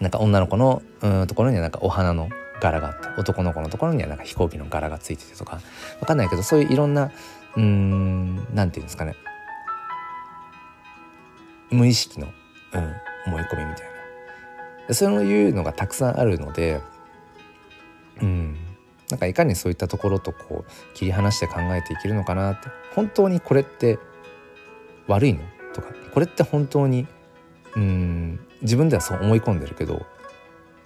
[0.00, 0.82] なんか女の子の
[1.26, 2.28] ところにはなんかお花の
[2.60, 5.60] 柄があって男の子のところにはなんか飛行機の柄がついててとか。
[6.00, 7.10] 分かんないけどそういういろんな
[7.56, 9.14] うーん何て言うんですかね。
[11.70, 12.28] 無意識の、
[12.72, 12.94] うん、
[13.26, 13.86] 思い込みみたい
[14.88, 14.94] な。
[14.94, 16.80] そういうのがたくさんあるので
[18.22, 18.56] うん。
[19.10, 22.68] なんかいかにそういったところとこう切り離して考えていけるのかなって。
[22.94, 23.98] 本当にこれって
[25.06, 25.40] 悪いの？
[25.74, 25.88] とか。
[26.12, 27.06] これって本当に
[27.74, 29.98] うん自分ではそう思い込んでるけどい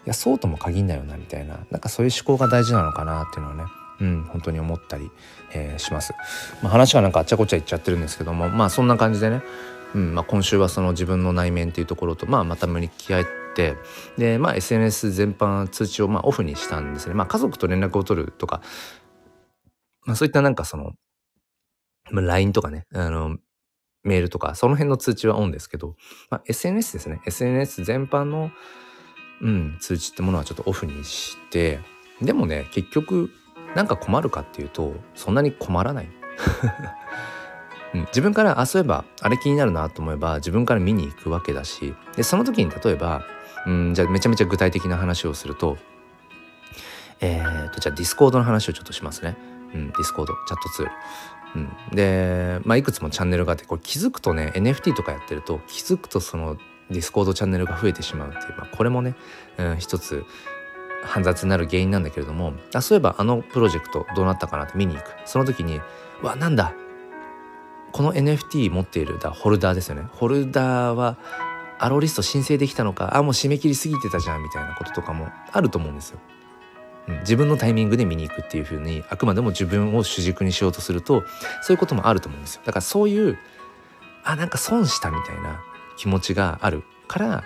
[0.06, 1.60] やそうとも限んないよなみたいな。
[1.70, 3.64] なんかそういう思考が大事なのかなっていうのはね。
[4.00, 5.10] うん、本当に思ったり、
[5.52, 6.14] えー、します。
[6.62, 9.42] まあ、話がなんかあっちゃこっちゃいっちゃってるんですけどもまあそんな感じでね、
[9.94, 13.76] うんまあ、今週はその自分の内面っていうところと、まあ、また向き合って
[14.16, 17.14] で、まあ、SNS 全般通知をまあオフにしたんですね。
[17.14, 18.62] まあ、家族と連絡を取るとか、
[20.04, 20.92] まあ、そういったなんかその、
[22.10, 23.36] まあ、LINE とかねあの
[24.02, 25.96] メールとかその辺の通知はオンですけど、
[26.30, 28.50] まあ、SNS ですね SNS 全般の、
[29.42, 31.80] うん、通知ってものはちょっとオフにして
[32.22, 33.30] でもね結局
[33.74, 36.08] なんか困るかっていうとそんなに困らない、
[38.08, 41.94] 自分からあそういえばあれ気になるなと思えば自分から見に行くわけだし。
[42.16, 43.22] でその時に例えば、
[43.66, 45.76] うん、じゃあめちゃめちゃ具体的な話をすると
[47.20, 49.36] えーとじゃあディスコードの話をちょっとしますね、
[49.74, 50.92] うん、ディスコードチャットツール。
[51.56, 56.56] うん、で、まあ、いくつもチャンネルがあってこれ気づくとね NFT とかやってると気づくとその
[56.90, 59.16] ディスコードチャンネルが増えてしまうっていう、まあ、これもね、
[59.58, 60.24] うん、一つ
[61.02, 65.10] 煩雑になる原因なんだけれどもあそういえばあのプロジェクトどうなったかなって見に行く。
[65.24, 65.80] その時に
[66.22, 66.74] はなんだ。
[67.92, 70.04] この NFT 持っているだホルダーですよね。
[70.12, 71.16] ホルダーは
[71.78, 76.18] allowlist 申請できたのかあもう締め切りすぎてたじゃんみたいなこととかもあると思うんですよ。
[77.08, 81.22] うん、自分のタイミングで見に行くっていう風にあくまでも自分を主軸にしようとすると
[81.62, 82.62] そういうこともあると思うんですよ。
[82.64, 83.38] だからそういう
[84.22, 85.60] あなんか損したみたいな
[85.96, 87.44] 気持ちがあるから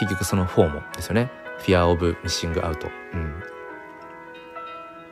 [0.00, 1.43] 結局そのフォーモですよね。
[1.64, 3.42] Fear of Missing Out、うん。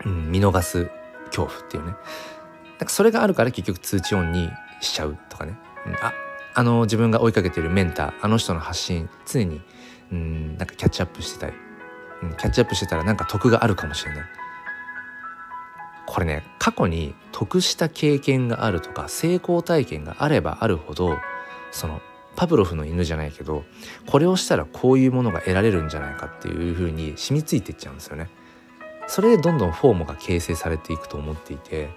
[0.05, 0.91] うん、見逃す
[1.27, 1.93] 恐怖っていうね。
[1.93, 6.13] なんかそれがあるから結局通知オンにしちゃうとかね、うん、あ
[6.55, 9.63] あの自分が追いかけてるメンターあの人の発信常に
[10.11, 11.55] うんなんかキャッチアップしてたい、
[12.23, 14.25] うん、キャッチアップしてたらなんか得があるかもしれない。
[16.07, 21.17] これね過去に得した経験があるとか成功体験があればあるほど
[21.71, 22.03] その
[22.37, 23.65] パブロフの犬じゃないけど
[24.07, 28.29] これをしたらこういうものが得られるんじゃないかっていう風に染みついていっちゃうんですよね。
[29.09, 31.91] それでどんどんフォームが形成されていくと思っていて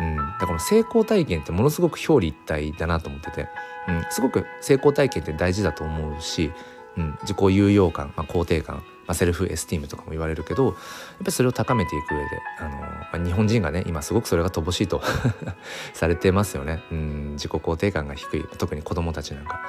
[0.00, 3.48] うん、だから成功体験ってものすごく表裏一体だなと思ってて、
[3.88, 6.50] うん、すごく成功体験って大事だと思うし、
[6.96, 12.24] うん、自己有用感、まあ、肯定感、まあ、セルフエスティームとかも言われるけどやっぱりそれを高めていく上で、
[12.58, 15.02] あのまあ、日本人がね今すごくそれが乏しいと
[15.92, 18.44] されてますよね、うん、自己肯定感が低い。
[18.58, 19.60] 特に子供たちなんか。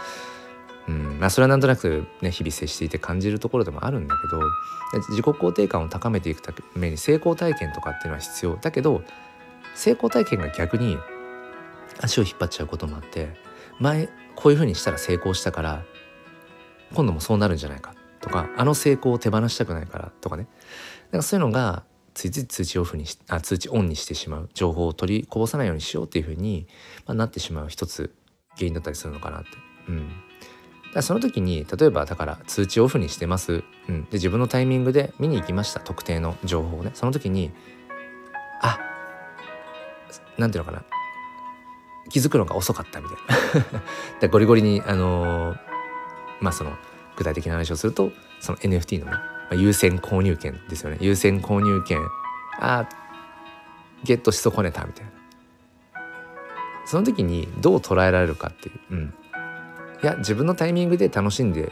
[0.88, 4.40] うんまあ、それはなんとなく、ね、日々接していて感じるところでもあるんだけど
[5.10, 9.02] 自己肯定感を高めていくために成功体験とかっていうのは必要だけど
[9.74, 11.00] 成功体験が逆に
[12.02, 13.30] 足を引っ張っちゃうこともあって
[13.80, 15.84] 前こういうふうにしたら成功したから
[16.94, 17.96] 今度もそうなるんじゃないか。
[18.26, 20.48] とかあの成功を手放したくないからとかね。
[21.12, 21.84] なんかそういうのが
[22.16, 24.50] ついつい通知オフにしあ通知オンにしてしまう。
[24.56, 26.68] 情報を取りこぼさないようにしようっていうふうに、
[27.06, 28.16] まあ、なってしまう一つ
[28.56, 29.50] 原因だったりするのかなって。
[29.90, 30.10] うん。
[30.92, 35.80] だその時に例えばだから通知オフにしてます、うん、で自分のタイミングで見に行きました。
[35.82, 36.90] 特定の情報をね。
[36.96, 37.52] その時に
[38.60, 38.80] あ
[40.40, 40.84] なんていうのかな。
[42.10, 43.18] 気づくのが遅かったみたい
[44.22, 44.28] な。
[44.30, 45.58] ゴリゴリにあのー、
[46.40, 46.76] まあその
[47.16, 49.20] 具体的な話をするとその NFT のね、ま
[49.52, 50.98] あ、優先購入権ですよね。
[51.02, 52.00] 優先購入権。
[52.60, 52.88] あ
[54.04, 55.12] ゲットし損ねたみたいな。
[56.86, 59.14] その時にどう捉えられるかっていう、うん、
[60.04, 61.72] いや自分のタイミングで楽しんで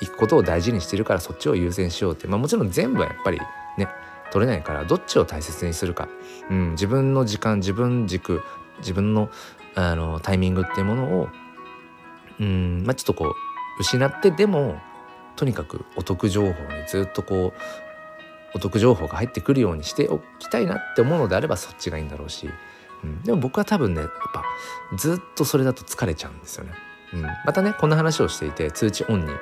[0.00, 3.38] いくことを大事にしてるからそっちを優先しようって、まあ、もちろん全部はやっぱり
[3.76, 3.88] ね
[4.32, 6.08] 取れないからどっちを大切にするか、
[6.50, 8.42] うん、自分の時間自分軸
[8.78, 9.30] 自分の
[9.74, 11.28] あのタイミングっていうものを
[12.40, 13.34] うん、まあ、ちょっとこう
[13.78, 14.80] 失ってでも
[15.36, 16.54] とにかくお得情報に
[16.88, 17.60] ずっとこう
[18.54, 22.48] お得情報が入ってくるようにしておきたいなって思うのであればそっちがいいんだろうし、
[23.04, 24.44] うん、でも僕は多分ねやっぱ
[24.96, 26.72] ずっとそれだと疲れちゃうんですよね。
[27.12, 29.32] うん、またねこんな話をしていて通知オンに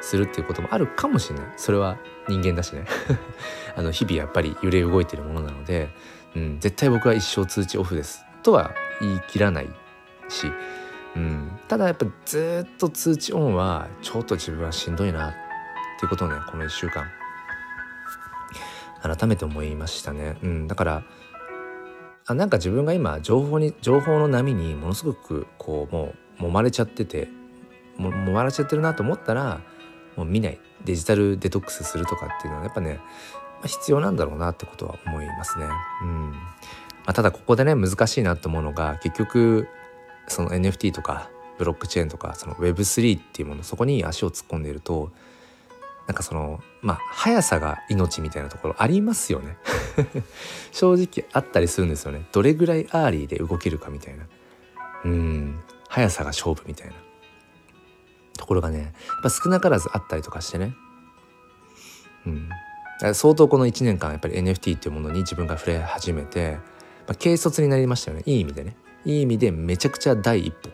[0.00, 1.52] するっていうこともあるかもしれない。
[1.56, 2.84] それは人間だしね。
[3.76, 5.90] あの日々やっぱり揺れ動いてるものなので、
[6.34, 9.68] うん、絶対僕は一生通知オフですとは言い切らない
[10.28, 10.50] し、
[11.14, 15.32] うん、ただやっぱずっと通知オンはちょっと自分はしんどいなっ
[15.98, 17.04] ていうことをねこの1週間。
[19.02, 20.36] 改めて思いましたね。
[20.42, 21.02] うん、だから
[22.26, 27.28] あなんか自分が今情報に情報の波にものすごくこうもう揉まれちゃってて
[27.96, 29.60] も揉まれちゃってるなと思ったら
[30.16, 30.60] もう見ない。
[30.84, 33.02] デジタルデトックスするとかっていうのはやっぱね、ま
[33.64, 35.66] あ、必要なんだろうなってことは思いますね。
[36.02, 36.30] うん。
[36.30, 36.38] ま
[37.06, 39.68] あ、ただここでね難しいなと思うのが結局
[40.28, 45.10] その NFT とかブロックチェーンとかその Web3 っていうものそこに足を突っ込んでいると
[46.06, 49.56] なんかそのまあ速さが命みたいなところありますよね。
[50.72, 52.26] 正直あったりするんですよね。
[52.32, 54.26] どれぐらい early で動けるかみたいな。
[55.04, 55.60] うん。
[55.88, 56.94] 速さが勝負みたいな。
[58.36, 60.74] ところがねやっぱ少なからずあったりとかしてね。
[62.26, 62.48] うん。
[63.14, 66.58] 相当この1年間やっぱり NFT っていうものに自分が触れ始めて、
[67.06, 68.22] まあ、軽率になりましたよね。
[68.26, 68.76] いい意味でね。
[69.04, 70.70] いい意味でめちゃくちゃ第一歩、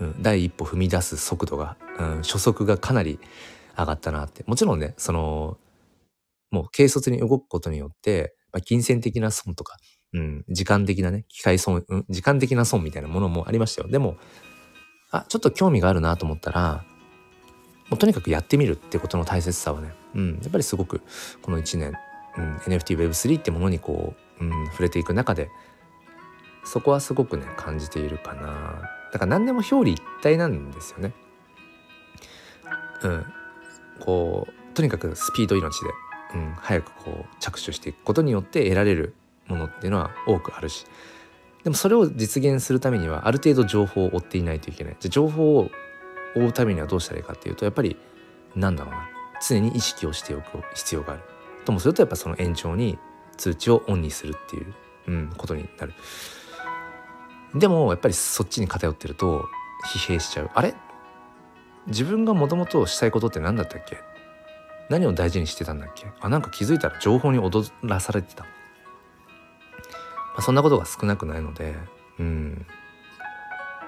[0.00, 3.18] うん、第一歩踏み出す速度が、うん、初速がかなり
[3.78, 4.44] 上がったなって。
[4.46, 5.58] もちろんねその
[6.50, 9.76] もう軽率に動くことによって、まあ、金銭的な損とか、
[10.12, 13.88] うん、時間的なね機械損、うん、時間的な損みたいなものもありましたよ。
[13.88, 14.16] でも
[15.10, 16.84] あちょっと興味があるなと思ったら
[17.88, 21.02] もうとにかくやってみるってことの大切さはね、うん、やっぱりすごく
[21.42, 21.92] この1年、
[22.36, 25.50] うん、NFTWeb3 ってものにこう、うん、触れていく中で
[26.64, 28.82] そこはすごくね感じているかな。
[29.12, 31.12] だから何でも表裏一体なんですよね。
[33.02, 33.26] うん、
[34.00, 35.90] こうとにかくスピード命で、
[36.34, 39.14] うん、早くこう着手していくことによって得られる
[39.48, 40.86] ものっていうのは多くあるし。
[41.64, 44.96] でもそれを実現するためにはある程度情報を追っていないといけない。
[44.98, 45.70] じゃ情報を
[46.34, 47.96] 追うためにはどうしたらいいかっていうとやっぱり
[48.56, 49.08] なんだろうな。
[49.46, 51.22] 常に意識をしておく必要がある。
[51.64, 52.98] ともするとやっぱその延長に
[53.36, 54.74] 通知をオンにするっていう、
[55.08, 55.94] うん、ことになる。
[57.54, 59.48] でもやっぱりそっちに偏ってると
[59.86, 60.50] 疲弊しちゃう。
[60.54, 60.74] あれ？
[61.86, 63.98] 自分がもともとしたいことって何だったっけ？
[64.88, 66.06] 何を大事にしてたんだっけ？
[66.20, 68.44] あなんか気づいたら情報に踊らされてた。
[68.44, 68.48] ま
[70.38, 71.74] あ、そんなことが少なくないので
[72.18, 72.66] うん。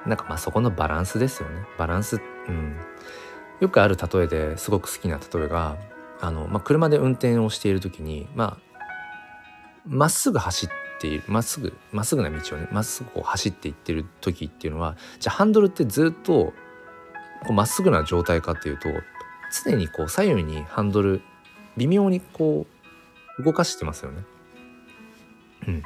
[0.05, 1.65] なんかまあそこのバランスですよね。
[1.79, 2.77] バランスうん。
[3.61, 5.79] よくある例えですごく好きな例えが
[6.21, 8.79] あの、まあ、車で運転をしている時にまあ
[9.87, 10.69] まっすぐ走っ
[11.05, 16.55] ているまっすぐまっすぐな道をねまっすぐこう走っていってる時っていうのはじゃあハンドルってずっと
[17.51, 18.89] まっすぐな状態かっていうと
[19.65, 21.21] 常にこう左右にハンドル
[21.77, 22.67] 微妙にこ
[23.39, 24.23] う動かしてますよね。
[25.67, 25.83] うん、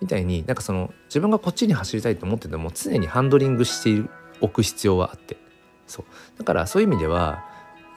[0.00, 4.08] みたいになんかその自分がこっちに走りたいと思ってても常にハンドリングして
[4.40, 5.36] おく必要はあって。
[5.86, 6.38] そう。
[6.38, 7.44] だからそういう意味では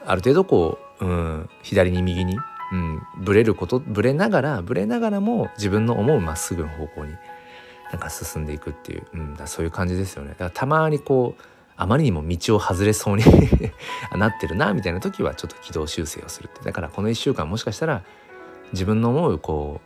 [0.06, 2.38] ある程度こう、うん、左に右に、
[2.72, 7.14] うん、ブレることブレながらブレながらも自分の思うまっすぐの方向に
[7.92, 10.30] なんか進んでいくっていう、うん、だそういう感じですよね。
[10.30, 11.42] だからたまにこう
[11.76, 13.24] あまりにも道を外れそうに
[14.16, 18.04] なってるなみたいな時はちょっと軌道修正をするってだからこの1週間もしかしたら
[18.74, 19.80] 自分の思うこ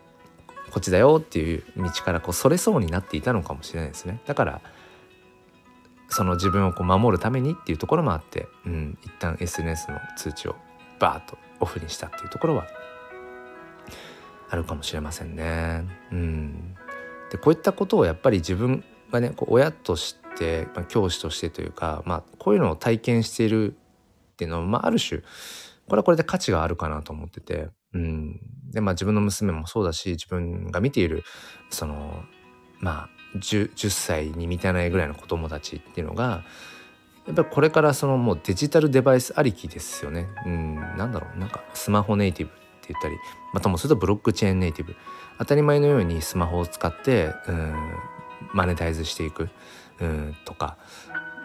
[0.67, 4.19] うこっちだよっていう道からこうそれそうになっていたのかもしれないですね。
[4.25, 4.61] だから
[6.09, 10.55] その自分をこう守るためにっていうところもあって、うん、一旦 SNS の通知を
[10.99, 12.67] バーッとオフにしたっていうところは
[14.49, 15.83] あるかもしれませんね。
[16.11, 16.75] うん、
[17.31, 23.73] でこういったことをやっぱり自分がねこう親として、まあ、教師としてというか、まあ、こういうのを体験している
[24.33, 25.21] っていうのは、まあ、ある種
[25.87, 28.39] これはこれで価値があるかなと思ってて、うん、
[28.71, 31.23] でまあ自分の娘もそうだし自分が見ている
[31.69, 32.23] その
[32.79, 36.43] まあ 10, 10歳に満たないぐらいの子供たちっていうのが
[37.25, 40.27] やっぱりこれからそのもうデジタルデバイスありきですよね。
[40.45, 41.39] うん、なんだろう。
[41.39, 43.15] なんかスマホネイティブって言ったり
[43.53, 44.95] またもするとブロックチェーンネイティブ。
[45.39, 47.75] 当たり前のようにスマホを使ってうん
[48.53, 49.49] マネタイズしていく。
[50.01, 50.77] うんとか、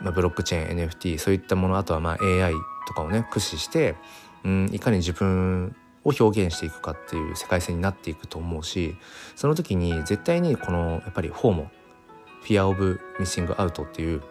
[0.02, 2.54] まあ、ブロックチェーン NFT そういったものあとはまあ AI
[2.86, 3.96] とかをね駆使して
[4.44, 8.96] うんいかに自分を表現していくかっていう世界線になっていくと思うし
[9.36, 11.70] その時に絶対にこのやっぱり FOMO,
[12.42, 14.22] fear of missing out っていう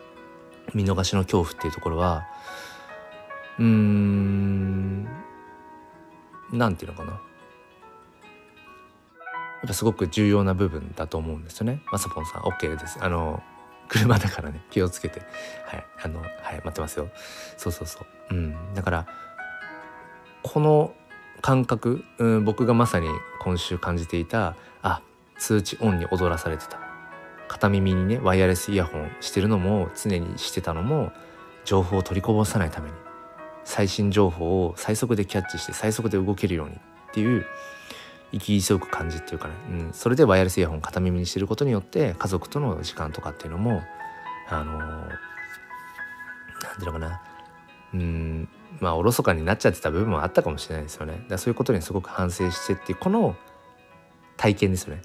[0.73, 2.27] 見逃しの恐怖っていうところは
[3.59, 5.03] うーん
[6.51, 7.17] なんていうのかなや
[9.65, 11.81] っぱすごく重要な部分だと思うんですよね。
[11.91, 12.99] まさぽんさん OK です。
[13.01, 13.41] あの
[13.89, 15.21] 車だからね気をつけて
[15.65, 17.09] はいあのはい待ってますよ。
[17.57, 17.99] そうそうそ
[18.31, 18.35] う。
[18.35, 19.07] うんだから
[20.43, 20.93] この
[21.41, 23.07] 感覚、うん、僕がまさに
[23.41, 25.01] 今週感じていたあ
[25.37, 26.79] 通知オンに踊らされてた
[27.47, 31.11] 片耳にねワイヤレスイヤホンしてるのも常にしてたのも
[31.65, 32.95] 情報を取りこぼさないために
[33.63, 36.79] 最新情報を最速でキャッチして最速で動けるようにっ
[37.13, 37.45] ていう
[38.31, 43.81] 生き急ぐ感じっていうかね、うん、それでワイヤレスイヤホン片耳にしてることによって家族との時間とかっていうのも
[44.49, 45.09] あのー、
[46.77, 47.21] ていうのかな
[47.93, 51.25] うんまあおろそかになっちゃってた部分もあったかもしれないですよね。
[51.29, 53.35] だそういうことにすごく反省してっていうこの
[54.35, 55.01] 体験ですよね。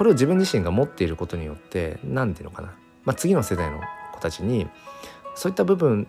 [0.00, 2.72] これを自分自身が持っていることによって何て言うのかな、
[3.04, 3.80] まあ、次の世代の
[4.14, 4.66] 子たちに
[5.34, 6.08] そういった部分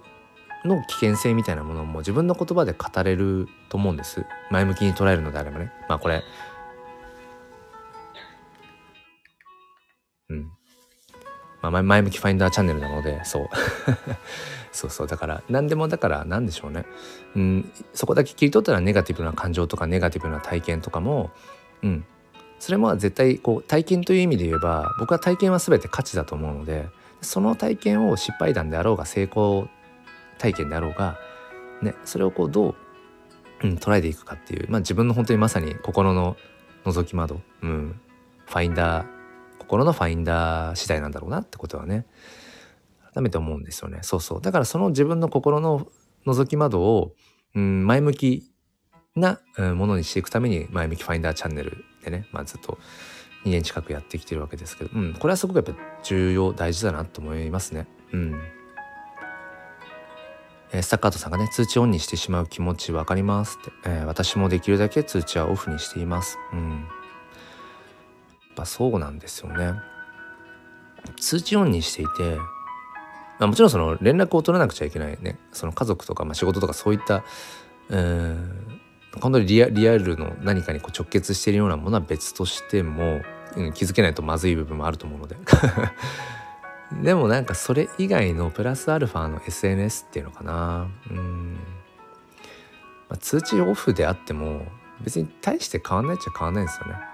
[0.64, 4.24] の危険性みたいなものも自分の言葉で語れると思うんです。
[4.50, 5.74] 前向きに捉えるのであればね。
[5.90, 6.24] まあこれ。
[10.30, 10.52] うん。
[11.62, 13.50] まあ前向きファインダーチャンネルなのでそう。
[14.72, 15.08] そうそう。
[15.08, 16.86] だから何でもだから何でしょうね。
[17.36, 17.72] うん。
[17.94, 21.32] そこだけ切り取ったらネガティブな感情とかネガティブな体験とかも
[21.84, 22.06] うん。
[22.62, 26.90] それも絶対こう体験という意味で言えば僕は体験は全て価値だと思うので
[27.20, 29.68] その体験を失敗談であろうが成功
[30.38, 31.18] 体験であろうが、
[31.82, 32.76] ね、それをこうどう、
[33.64, 36.38] うん、捉えていくかっていう、まあ、自分の本当にまさに心の
[36.86, 38.00] 覗き窓、うん、
[38.46, 39.08] ファインダー
[39.58, 42.06] 心のファインダー次第なんだろうなってことはね
[43.12, 44.00] 改めて思うんですよね。
[44.04, 44.42] そうそう。
[44.42, 45.88] だからその自分の心の
[46.26, 47.14] 覗き窓を、
[47.56, 48.52] うん、前向き
[49.16, 52.78] な、ものにしていくために前向きファインダーチャンネルでね、まあ、ずっと
[53.46, 55.74] 2年近くやってきてるわけですけど、うん、これはすごくやっぱ
[56.04, 57.88] 重要大事だなと思いますね。
[58.12, 58.42] うん。
[60.74, 66.38] えー、スタッカートさんがね通知オンにしてしまう気持ち分かりますって、えー、私もできるだけ通知はオフにしています。
[66.54, 66.72] うん。
[66.72, 69.74] やっぱそうなんですよね。
[71.20, 72.38] 通知オンにしていて
[73.42, 77.24] まあ、もちろんその連絡を取らなくちゃいけないねその家族とか、まあ、仕事とかそういった
[77.90, 78.81] うん
[79.20, 83.22] 本当にリアリアルの何かにこう直結しているようなものは別としても、
[83.56, 85.36] うん、気づけないとまずい部分もあると思うので。
[87.04, 90.88] でもなんかそれ以外のプラスアルファの SNS っていうのかな。
[91.10, 91.54] うん、
[93.10, 94.66] まあ、通知オフであっても
[95.02, 97.12] 別に大して変わんないっちゃ変わんないですよね。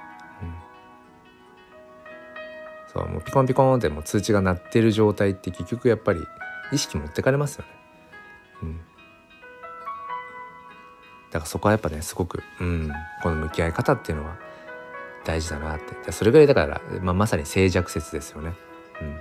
[2.97, 6.21] そうもうピコンピコンってもう通知が鳴ってる状態って結局やっぱり
[6.71, 7.69] 意識持ってかれますよね。
[8.63, 8.81] うん、
[11.31, 14.37] だからそこはやっぱねすごく、うん、この向き合い方っていうのは
[15.25, 16.11] 大事だなって。
[16.11, 18.53] それぐらいだから、まあ、まさに静寂説ですよね。
[19.01, 19.19] うん、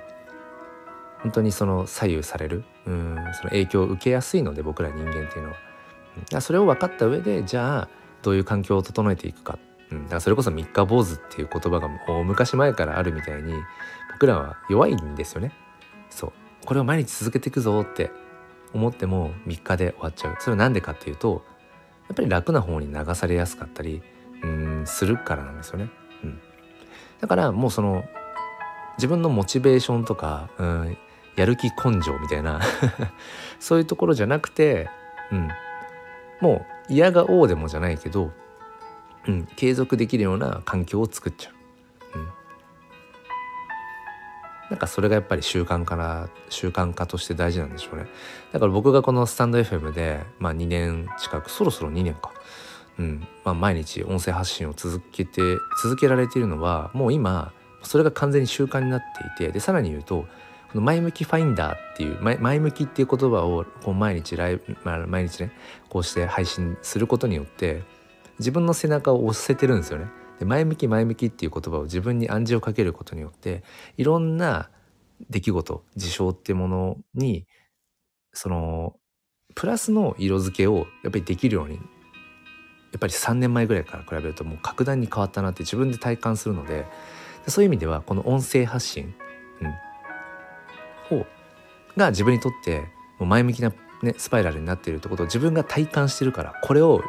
[1.23, 5.57] 本当にその左右される、うん、その影響を受けやすいので僕ら人間っていうのは。
[6.33, 7.89] うん、それを分かった上でじゃあ
[8.23, 9.59] どういう環境を整えていくか。
[9.91, 13.53] うん、だからそれこそ三日坊主っていう言葉がもう昔前からあるみたいに
[14.13, 15.53] 僕らは弱いんですよね。
[16.11, 16.33] そう。
[16.65, 18.11] これを毎日続けていくぞって
[18.73, 20.37] 思っても3日で終わっちゃう。
[20.39, 21.45] それは何でかっていうと
[22.09, 24.03] やっぱり楽な方に流されやすかったり
[24.43, 25.91] うんするからなんですよね。
[26.23, 26.41] うん、
[27.21, 28.05] だからもうその
[28.99, 30.97] 自分のモチベーションとか、うん、
[31.37, 32.61] やる気根性みたいな
[33.61, 34.89] そういうところじゃなくて、
[35.31, 35.49] うん、
[36.41, 38.31] もう嫌が王でもじゃないけど
[39.29, 41.51] うん、継続できるような環境を作っちゃ
[42.15, 42.19] う。
[42.19, 42.29] うん、
[44.71, 48.07] なんかそれがやっぱり習慣化な習慣化として大事なんでしょうね。
[48.53, 52.33] だから僕がこのスタンド FM で、まあ、2年近くそろそろ2年か、
[52.99, 53.27] うん。
[53.45, 55.41] まあ、毎日音声発信を続けて
[55.83, 57.53] 続けられているのはもう今
[57.83, 59.01] それが完全に習慣になっ
[59.37, 60.27] ていてでさらに言うと
[60.73, 65.53] この前向きファインダーっていう前向きっていう言葉をこう毎日ライ、まあ、毎日ね
[65.89, 67.85] こうして配信することによって
[68.39, 70.07] 自分の背中を押せてるんですよね。
[70.39, 73.65] で前向き前向きっていう言葉を自分に暗示をかけることによって
[73.97, 74.71] いろんな
[75.31, 77.47] 出来事事象ってものに
[78.33, 78.97] その
[79.55, 81.81] プラスの色付けをやっぱりできるようにや
[82.99, 86.87] っぱり3年前ぐらいから比べるともう格段に変わったなって自分で体感するので
[87.49, 89.15] そういう意味ではこの音声発信、
[91.11, 91.27] うん、を
[91.97, 92.81] が自分にとって
[93.19, 93.73] もう前向きな、
[94.03, 97.03] ね、スパイラルになっているってことを自分が体感してるからこれを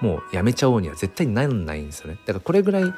[0.00, 2.18] もうやめちゃおうには絶対になんないんですよね。
[2.26, 2.94] だからこれぐらい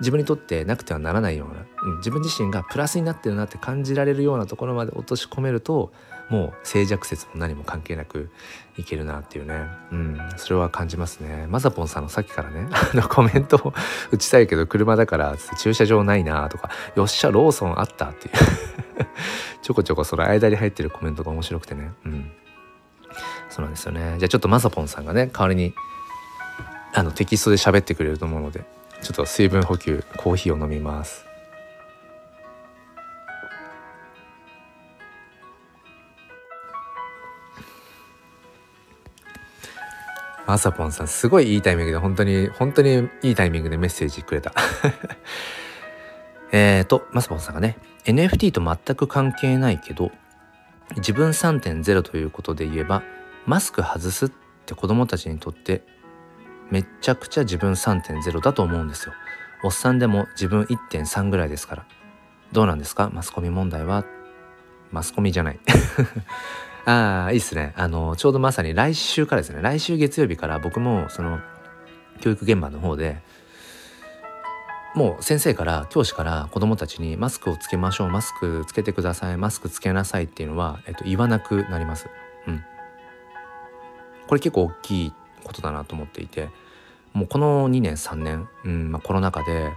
[0.00, 5.92] 自分にとってなくてはならないような、うん、自分自身がプラスになってるなって感じられるようなところまで落とし込めると
[6.28, 8.30] もう静寂説も何も関係なく
[8.78, 11.46] いけるなっていうね、うん、それは感じますね。
[11.48, 13.74] マザポンさんのさっきからね あのコメントを
[14.10, 18.34] 打ちたいけど車だから駐車場ないなとかよっしゃローソンあったっていう。
[19.62, 21.92] ちょこちょこその間に入ってるコメントが面白くてね。
[22.04, 22.32] うん。
[23.48, 24.16] そうなんですよね。
[24.18, 25.74] じゃあちょっとマザポンさんがね代わりに
[26.94, 28.64] あのテキストで喋ってくれると思うので
[29.02, 31.26] ちょっと水分補給コーヒーを飲みます。
[40.46, 44.52] まさぽんさんすごいいいタイミングで本当に本当にいいタイミングでメッセージくれた。
[46.52, 50.10] えっとまさぽんさんがね NFT と全く関係ないけど
[50.96, 53.02] 自分3.0ということで言えば
[53.46, 54.30] マスク外すっ
[54.66, 55.84] て子供たちにとって
[56.72, 59.12] めちゃくちゃ自分3.0だと思うんですよ。
[59.62, 61.86] おっさんでも自分1.3ぐらいですから。
[62.50, 63.10] どうなんですか？
[63.12, 64.04] マスコミ問題は？
[64.90, 65.60] マスコミじゃない。
[66.86, 67.74] ああ、いいっすね。
[67.76, 69.60] あの、ちょうどまさに来週からですね。
[69.62, 71.40] 来週月曜日から僕もその
[72.20, 73.20] 教育現場の方で
[74.94, 82.08] もう先生から教師から子どもたちにマスクをつけましょうマスクつけてくださいマスクつけなさいっていうのは、えっと、言わなくなります。
[82.46, 82.64] うん、
[84.26, 85.12] これ結構大きい
[85.44, 86.50] ことだなと思っていて
[87.12, 89.70] もうこの2年3年、うんまあ、コロナ禍で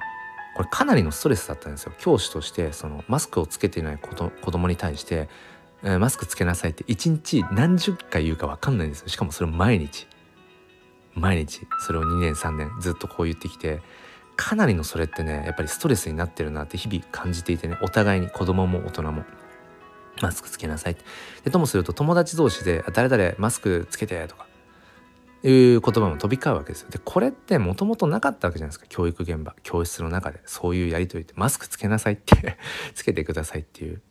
[0.56, 1.94] これかなりのストレスだったんですよ。
[1.98, 5.28] 教師としてそのマスクをつけていない子子供に対して、
[5.84, 9.10] えー、マスクつけなさいって一日何十回言うか分かんないんですよ。
[9.10, 10.08] しかもそれを毎日。
[11.14, 11.68] 毎日。
[11.80, 13.82] それを2年3年ずっとこう言ってきて
[14.38, 19.24] かなりのそれってねやっぱりストレスになってるなって日々感じていてねお互いに子供も大人も
[20.22, 20.98] マスクつけなさい
[21.44, 24.48] でともすると友達同士で「誰々マスクつけて」とか
[25.50, 26.90] いう言葉も飛び交うわけですよ。
[26.90, 28.86] でこれってもともとなかったわけじゃないですか。
[28.90, 29.56] 教育現場。
[29.64, 30.42] 教室の中で。
[30.46, 31.34] そういうやり取りって。
[31.38, 32.58] マスクつけなさいって。
[32.96, 34.02] つけてくださいっていう。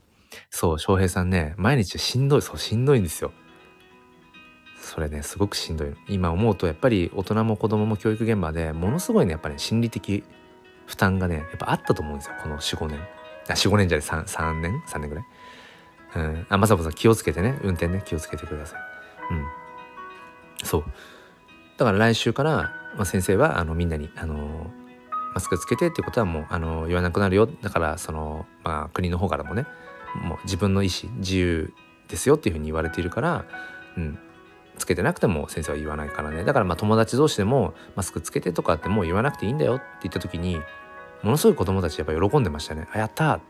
[0.50, 2.42] そう翔平さんね毎日しんどい。
[2.42, 3.32] そうしんどいんですよ。
[4.80, 10.22] それねすごくしんどい今思うとやっぱり大人も子供も教育現場でものすごいねやっぱり、ね、心理的
[10.86, 12.34] 負担がねやっぱあったと思うんですよ。
[12.42, 13.00] この45年。
[13.48, 15.24] あ45年じゃない 3, 3年？3年ぐらい？
[16.16, 17.58] うん、あまさこさん気をつけてね。
[17.62, 18.80] 運転ね気をつけてください。
[19.32, 19.44] うん。
[20.62, 20.84] そう。
[21.76, 24.70] だから来週から、まあ、先生はあのみんなにあの
[25.34, 27.46] マスクつけてっていうことはもうあの言わなくなるよ。
[27.46, 29.66] だからその、まあ、国の方からもね
[30.22, 31.72] もう自分の意思自由
[32.08, 33.44] ですよっていうふうに言われているから、
[33.96, 34.18] うん、
[34.78, 36.44] つけてなくても先生は言わないからね。
[36.44, 40.60] だからまあ友達同士でもマスクつけてとかってもう言わなくていいんだよって言った時に
[41.22, 42.86] ものすごい子供たちやっぱ喜んでましたね。
[42.92, 43.40] あやったま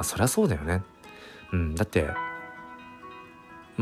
[0.00, 0.82] あそりゃそうだよね。
[1.52, 2.08] うんだって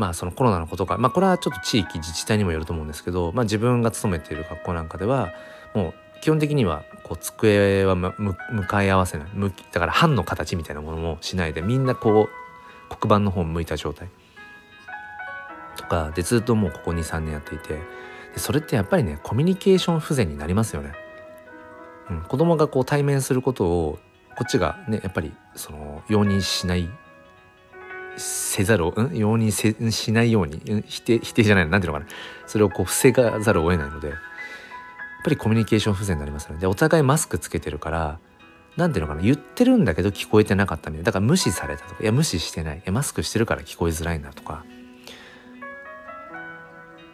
[0.01, 0.97] まあそのコロナのことか。
[0.97, 5.31] まあこれはちょっと地域自治体にもよると思うんですけど、まあ、自分が勤めている学校なんかでは
[5.75, 8.11] もう基本的にはこう机は向
[8.67, 9.27] かい合わせない
[9.71, 12.29] だから班の形みたいなものもしないでみんなこ
[12.91, 14.09] う黒板の方向いた状態。
[15.77, 17.79] とかでずっともうここ23年やっていて。
[18.33, 20.93] でそれってやっぱりねコミュニケーション不全になりますよね。
[22.09, 23.99] うん、子供がこう対面することを
[24.37, 26.89] こっちがねやっぱりその容認しない
[28.21, 30.83] せざるを、うん、容認せしないようにうん？
[30.87, 32.11] 否定否定じゃないの何ていうのかな。
[32.47, 34.17] それをこう防がざるを得ないのでやっ
[35.23, 38.19] ぱりコミュニケーション不全になりますのでお互いマスクつけてるから
[38.77, 39.21] 何ていうのかな。
[39.21, 41.05] 言ってるんだけど聞こえてなかったみたいな。
[41.07, 42.77] だから無視されたとかいや無視してない。
[42.77, 44.63] いやマスクしてるから聞こえづらいんだとか。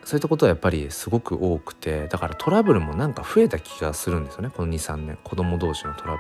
[0.04, 4.50] そういったことはやっぱりすごく多くてだからトラブルもなんか増えた気がするんですよね。
[4.56, 5.18] この23年。
[5.22, 6.18] 子供同士のトラ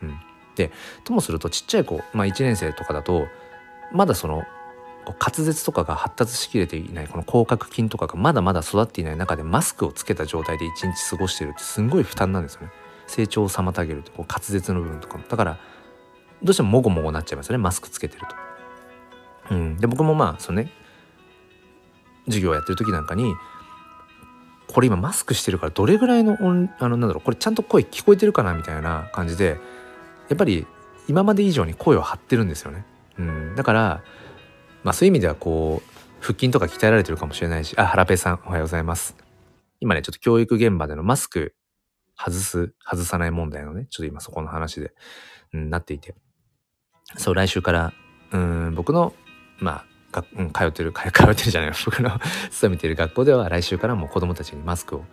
[0.00, 0.12] ブル。
[0.12, 0.18] うん、
[0.56, 0.72] で
[1.04, 3.28] ともするとちっちゃい子、まあ、1年生とかだと
[3.92, 4.44] まだその
[5.06, 12.70] 滑舌とかが発達しきれていないこの口角筋とかがまだまだ育っていない中でマスクをつけた状態で一日過ごしてるってすごい負担なんですよね
[13.06, 15.58] 成長を妨げるとこう滑舌の部分とかもだから
[16.42, 19.54] どうしてももごもごなっちゃいますよねマスクつけてると。
[19.54, 20.70] うん、で僕もまあそのね
[22.26, 23.34] 授業やってる時なんかに
[24.68, 29.58] これ今マスクしてるからどれぐらいの音あのなんだろうこれちゃんと声聞こえてるかなみたいな感じで
[30.28, 30.66] やっぱり
[31.08, 32.86] 今まで以上に声を張ってるんですよね。
[33.18, 34.02] うん、だから
[34.82, 39.16] まあそういう意味ではこう腹筋とか鍛えられてるかもしれないしあ原ペさんおはようございます。
[39.80, 41.54] 今ねちょっと教育現場でのマスク
[42.16, 44.92] 外す外さない問題のねちょっと今そこの話で、
[45.52, 46.14] うん、なっていて
[47.16, 47.92] そう来週から
[48.32, 49.12] うん僕の
[49.58, 52.18] まあが、うん、通ってる 通ってるじゃない僕の
[52.50, 55.04] 勤めてる学校では来週からもう子どもたちにマスクを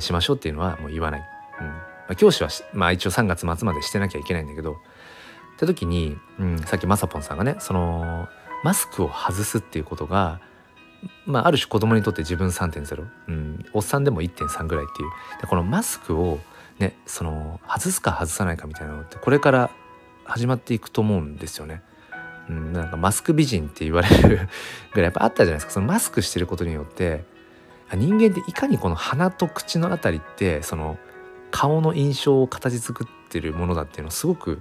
[0.00, 1.20] しましょうっていうのはもう言わない。
[1.60, 4.76] うんまあ、教師はまあ、一応3月末までしてなきゃいけないんだけど
[5.60, 8.28] って時に、うん、さっきまさぽんさんがねその
[8.64, 10.40] マスクを外すっていうことが
[11.24, 16.40] まあ、ある種子供にとって自分3.0、うん、おっさんでも1.3ぐらいっていうでこのマスクを
[16.78, 19.70] ねその外すか外さないかみたいなのってこれから
[20.24, 21.82] 始まっていくと思うんですよね。
[22.50, 24.48] うん、なんかマスク美人って言われる
[24.92, 27.24] ぐらいやっぱあったじゃないですかそのマスクしてることによって
[27.94, 30.98] 人間っていかにこの鼻と口のあたりってその
[31.50, 34.60] 顔の印象を形作ってるものだっていうのをすごく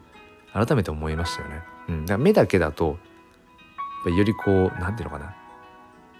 [0.53, 1.61] 改めて思いましたよね。
[1.89, 2.97] うん、だ目だけだと
[4.05, 5.35] よりこう何て言うのかな、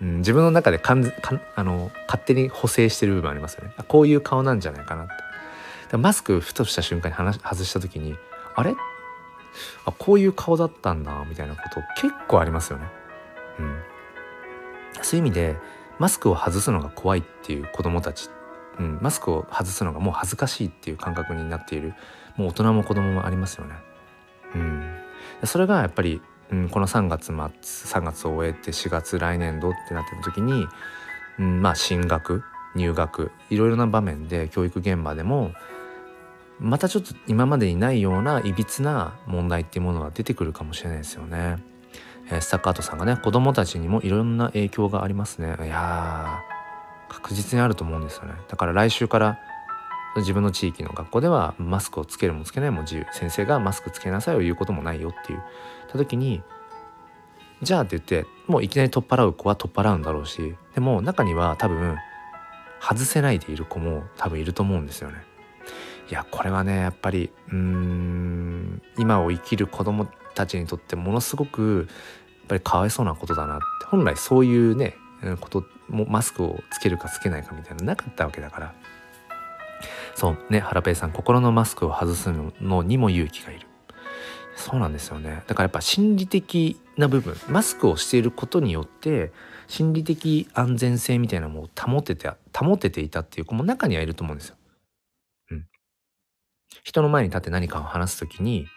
[0.01, 3.73] うん、自分の中でかんかあの勝手に補正してる部分ありますよね。
[3.88, 5.07] こういう顔なんじゃないかなっ
[5.89, 5.97] て。
[5.97, 8.15] マスクふとした瞬間に外した時に
[8.55, 8.75] あれ？
[9.86, 12.86] あこういう顔だったんだみたいなこと結構ありますよね。
[13.59, 13.82] うん、
[15.01, 15.57] そういう意味で
[15.97, 18.30] マスクを外すのが怖いっていう子どもたち、
[18.77, 21.95] うん、マスクを外すのがもう恥ずかしいっていう感覚になっている
[22.38, 23.75] もう大人も子どももありますよね。
[24.56, 24.95] うん、
[25.45, 26.22] それがやっぱり、
[26.52, 30.68] うん、この3月末3月を終えて4月来年度ってなってた時に、
[31.38, 32.43] うん、まあ進学
[32.76, 35.54] 入学いろいろな場面で教育現場でも
[36.60, 41.58] またちょっと今までにないようないびつな問題っていうものが出てくるかもしれないですよね。
[42.32, 45.56] えー、スタッカートさんがね子供たちにもいろんな影響がありますね。
[45.66, 46.41] いや
[47.08, 48.34] 確実にあると思うんですよね。
[48.47, 49.39] だから来週から
[50.18, 53.05] 自分の地域の学校ではマスクをつけるもつけないも自由。
[53.12, 55.43] 先生がマスクつけなさいを言うこともないよっていう。
[55.91, 56.41] た時に
[57.62, 61.97] じゃあって言ってもういきなり取っ払う子は取っ払うんだろうしでも中には多分
[62.80, 65.18] 外せないでいる子も多分いると思うんですよね。
[66.10, 73.64] いやこれはねやっぱりうーん今を生きる子どもたちにとってものすごくやっぱりかわいそうなことだなって。
[73.88, 74.95] 本来そういうね
[75.41, 78.74] こともマスクをつけるかつけないかみたいななかったわけだから。
[80.16, 82.32] そうねハラペイさん心のマスクを外す
[82.62, 83.68] のにも勇気がいる。
[84.55, 85.43] そうなんですよね。
[85.47, 89.32] だからやっぱ心理的な部分マスクをしていることによって
[89.68, 94.55] 心理的安全性みたいなものを保てて保てていたっていう子も中にはいると思うんですよ。
[95.51, 95.66] うん。
[96.84, 98.68] 人の前に立って何かを話す時に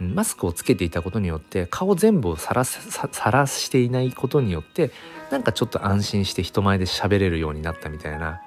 [0.00, 4.92] マスクをつけていたことによって顔全部をさらさらしていないことによって
[5.30, 8.40] なんかちょっと安心して人前で喋れるようになったみたいな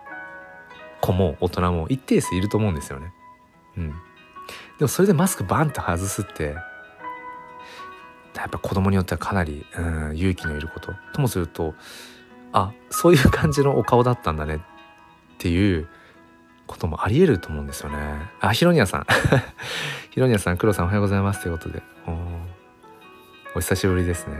[1.02, 3.12] 子も大人も一定数いると思うんですよね。
[3.78, 3.95] うん、で
[4.82, 6.56] もそれでマスクバンと外すって
[8.36, 11.74] やっぱ子供によってはかなり、うん、勇気のいることともすると
[12.54, 14.60] あそういう感じのお顔だったんだねっ
[15.38, 15.88] ていう
[16.68, 17.97] こともありえると思うんですよね。
[18.39, 19.06] あ、ヒロニアさん。
[20.12, 21.84] ヒロニアさん、黒さんおはようございますということで。
[23.54, 24.38] お久しぶりですね。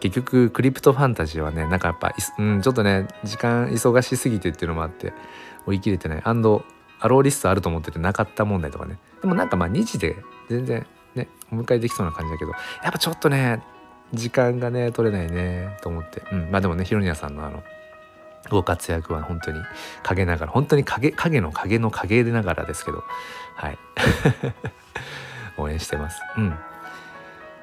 [0.00, 5.12] 結局、クリプトファンタジーはね、なんかやっぱ、うん、ちょっとね、時間忙しすぎてっていうのもあって、
[5.68, 6.22] 追い切れてない。
[6.24, 6.64] アンド、
[7.00, 8.98] アローリストあると思っててなかった問題とかね。
[9.20, 10.16] でもなんかまあ2時で
[10.48, 12.52] 全然ね、お迎えできそうな感じだけど、
[12.82, 13.62] やっぱちょっとね、
[14.14, 16.22] 時間がね、取れないね、と思って。
[16.32, 17.62] うん、まあでもね、ヒロニアさんのあの、
[18.48, 19.60] ご活躍は本当に
[20.02, 23.04] 陰ながら本当に影影の影の影でながらですけど。
[23.54, 23.78] はい。
[25.58, 26.22] 応援してます。
[26.36, 26.58] うん。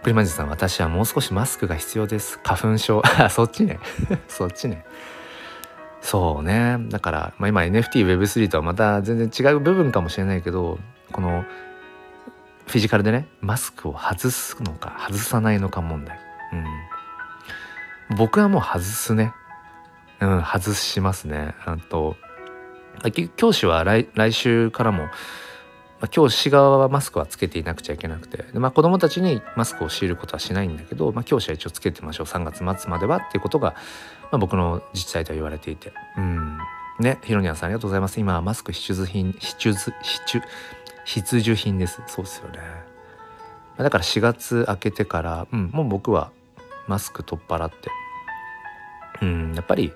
[0.04, 2.40] プリマジさん私はもう少しマスクが必要です。
[2.44, 3.02] 花粉症。
[3.32, 3.80] そっちね。
[4.28, 4.86] そっちね。
[6.06, 6.78] そうね。
[6.90, 10.78] だから、まあ、今 NFTWeb3 とはまた全然違う部分かもしれないけど
[11.12, 11.44] この
[12.68, 16.20] フィジカルでねマスクを外すのか外さないのか問題。
[18.12, 18.18] うん。
[18.18, 19.34] 僕はもう外すね。
[20.22, 21.56] うん、外しますね。
[21.66, 22.16] あと
[23.36, 25.08] 教師は来来週からも、
[26.00, 28.38] まあ、教師側はマスクはつけていなくちゃいけなくて。
[28.38, 32.28] で、まあ、子どもたちにマスクを強いることはしないんだけど、まあ、教師は一応つけてましょう。
[32.28, 33.76] 3月末まではっていうことが、
[34.24, 35.94] まあ、僕の自治体とは言われていて。
[36.18, 36.58] うん。
[37.00, 38.20] ねヒロニアさんありがとうございます。
[38.20, 40.42] 今はマスク必需品必需必需
[41.06, 42.02] 必需品です。
[42.08, 42.60] そうですよね。
[43.78, 46.32] だから4月明けてから、うん、もう僕は
[46.88, 47.90] マスク取っ払って。
[49.22, 49.94] うんやっぱり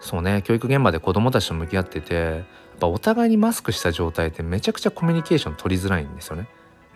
[0.00, 2.44] そうね教育現場で子どもたちと向き合っててやっ
[2.80, 6.48] ぱお互いにマスクした状態ってめちゃくちゃコミュニケーション取りづらいんですよね。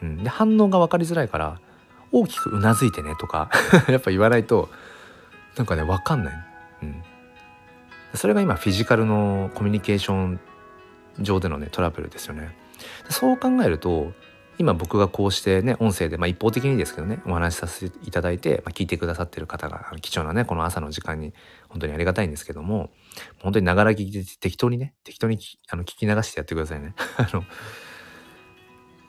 [0.02, 1.60] うん、で反応が分かりづらいから
[2.10, 3.50] 大きくうなずいてねとか
[3.88, 4.70] やっぱ言わないと
[5.56, 6.44] なんかね分かんない、
[6.82, 7.02] うん、
[8.14, 10.40] それが今フィジカルのコミュニケーション
[11.20, 12.56] 上でのねトラブルですよね。
[13.08, 14.12] そう考えると
[14.58, 21.34] 今僕がこうしてね音声で、まあ、一方的にですけどねお話しさせていただいて、まあ、聞いてくださってる方が貴重なねこの朝の時間に
[21.68, 22.90] 本当にありがたいんですけども
[23.42, 25.38] 本当にながら聞きで適当にね適当に
[25.70, 26.94] あの聞き流してやってくださいね。
[27.16, 27.44] あの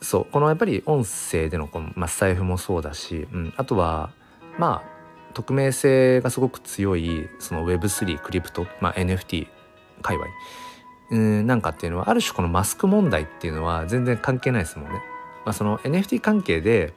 [0.02, 4.12] そうこのやっぱり音声でのこの、まあ、スタイフもそうだし、うん、あとは
[4.60, 9.48] まあ匿名性がすごく強いその Web3 クリプト、まあ、NFT
[10.02, 10.28] 界隈
[11.12, 15.02] うんなんかっていうのはある種このマスク問題っていうのは全然関係ないですもんね。
[15.46, 16.94] まあ、その NFT 関係で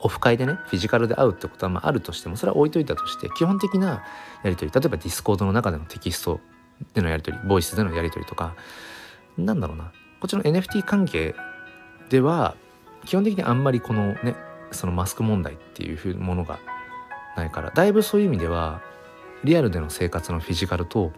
[0.00, 4.02] オフ会でねフィジカルで会うってことはまああるとしてもそれは置いといたとして基本的な
[4.42, 6.40] やり取り例えばディスコードの中でのテキスト
[6.94, 8.56] でのやり取りボイスでのやり取りとか
[9.38, 9.92] なんだろうな。
[10.20, 11.34] こっちの NFT 関係
[12.08, 12.54] では
[13.04, 14.36] 基本的にあんまりこのね
[14.70, 16.60] そのマスク問題っていうものが
[17.36, 18.82] ないからだいぶそういう意味では
[19.44, 21.12] リアルでの生活のフィジカルと、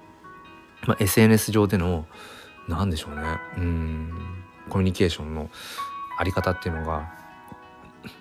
[0.86, 2.06] まあ、SNS 上での
[2.68, 3.22] 何でしょうね。
[3.58, 5.50] うんコミュニケーションの
[6.18, 7.12] あり方っていうのが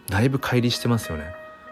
[0.10, 1.26] だいぶ乖離してますよね。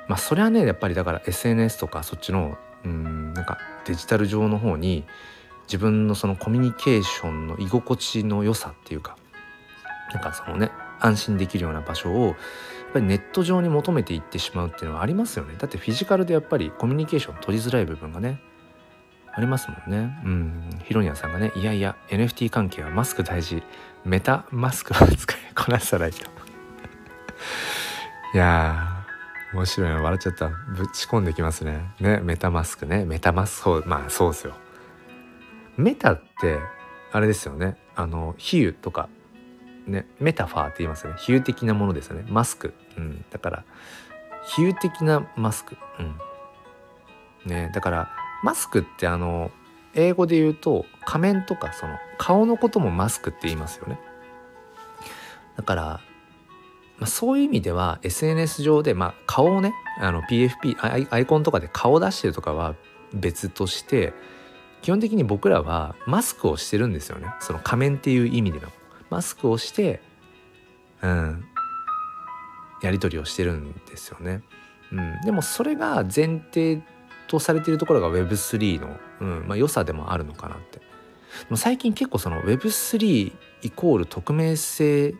[0.07, 5.05] まあそれはねやっぱりだから SNS とかそっちのうんなんかデジタル上の方に
[5.67, 9.15] 自分のそのコミュニケーションの居心地の良さっていうか
[10.13, 12.35] なんかそのね安心できるような場所をやっ
[12.93, 15.55] ぱりネット上に求めていってしまうっていうのはありますよね。
[15.57, 18.41] だってフィジカルでやっぱりコミュニケーション取りづらい部分がね
[19.33, 20.21] ありますもんね。
[20.25, 20.69] うん。
[20.83, 23.63] ヒロニアさんがねいやいや NFT 関係はマスク大事。
[24.05, 26.29] メタマスクを使いこなさないと。
[28.33, 30.49] いやー面白いな笑っちゃった。
[30.49, 31.91] ぶち込んできますね。
[31.99, 33.05] ねメタマスクね。
[33.05, 34.53] メタマスクまあそうですよ。
[35.77, 36.59] メタって
[37.11, 37.77] あれですよね。
[37.95, 39.09] あの比喩とか。
[39.87, 41.17] ねメタファーって言いますよね。
[41.19, 42.25] 比喩的なものですよね。
[42.27, 43.63] マスク、うん、だから
[44.45, 46.17] 比喩的なマスク、うん。
[47.45, 48.09] ね、だから
[48.43, 49.51] マスクってあの
[49.93, 53.99] 英語で言うと仮面とかその顔のこともマスクって言いますよね。
[55.57, 55.83] だから、
[56.97, 62.75] まあ、そういう意味では SNS 上で、まあ、顔をねあの PFP アイコンとかで顔を出してるとかは
[63.13, 64.13] 別として
[64.81, 67.27] 基本的に僕らはマスクをしてるんですよね。
[67.39, 68.67] その仮面っていう意味での。
[69.09, 70.01] マスクをして
[71.01, 71.45] うん
[72.81, 74.41] やり取りをしてるんですよね、
[74.91, 76.81] うん、でもそれが前提
[77.27, 80.79] とされているところが Web3 の、うんまあ、良さでもあるのかなって。
[80.79, 80.85] で
[81.49, 85.13] も最近結構その Web3 イコール匿名性っ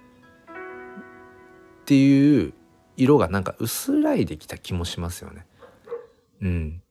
[1.86, 2.54] ていう
[2.97, 5.45] 色がなんか薄らいできた気もしますよね。
[6.41, 6.82] うん。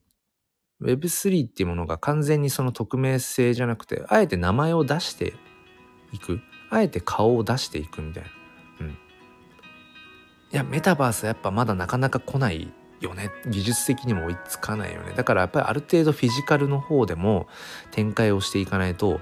[0.81, 5.33] Web3 っていうものが完全にその匿名性じゃなくてあえて名前を出して
[6.11, 6.39] いく
[6.71, 8.29] あえて顔を出していくみたいな。
[8.79, 8.89] うん。
[8.89, 8.95] い
[10.51, 13.31] やメタバースやっぱまだなかなか来ないよね。
[13.47, 15.13] 技術的にも追いつかないよね。
[15.15, 17.47] だからやっぱりある程度フィジカルの方でも
[17.91, 19.19] 展開をしていかないと